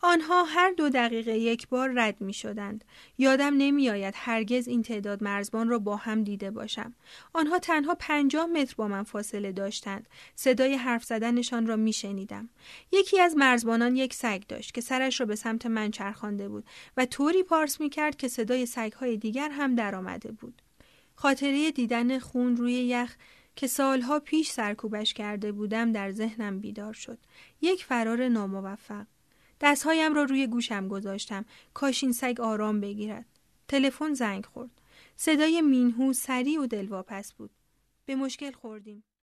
[0.05, 2.85] آنها هر دو دقیقه یک بار رد می شدند.
[3.17, 6.93] یادم نمی آید هرگز این تعداد مرزبان را با هم دیده باشم.
[7.33, 10.07] آنها تنها پنجاه متر با من فاصله داشتند.
[10.35, 12.49] صدای حرف زدنشان را می شنیدم.
[12.91, 16.65] یکی از مرزبانان یک سگ داشت که سرش را به سمت من چرخانده بود
[16.97, 20.61] و طوری پارس می کرد که صدای سگهای دیگر هم درآمده بود.
[21.15, 23.15] خاطره دیدن خون روی یخ
[23.55, 27.17] که سالها پیش سرکوبش کرده بودم در ذهنم بیدار شد.
[27.61, 29.05] یک فرار ناموفق.
[29.63, 31.45] دستهایم را روی گوشم گذاشتم.
[31.73, 33.25] کاش این سگ آرام بگیرد.
[33.67, 34.81] تلفن زنگ خورد.
[35.15, 37.51] صدای مینهو سریع و دلواپس بود.
[38.05, 39.03] به مشکل خوردیم.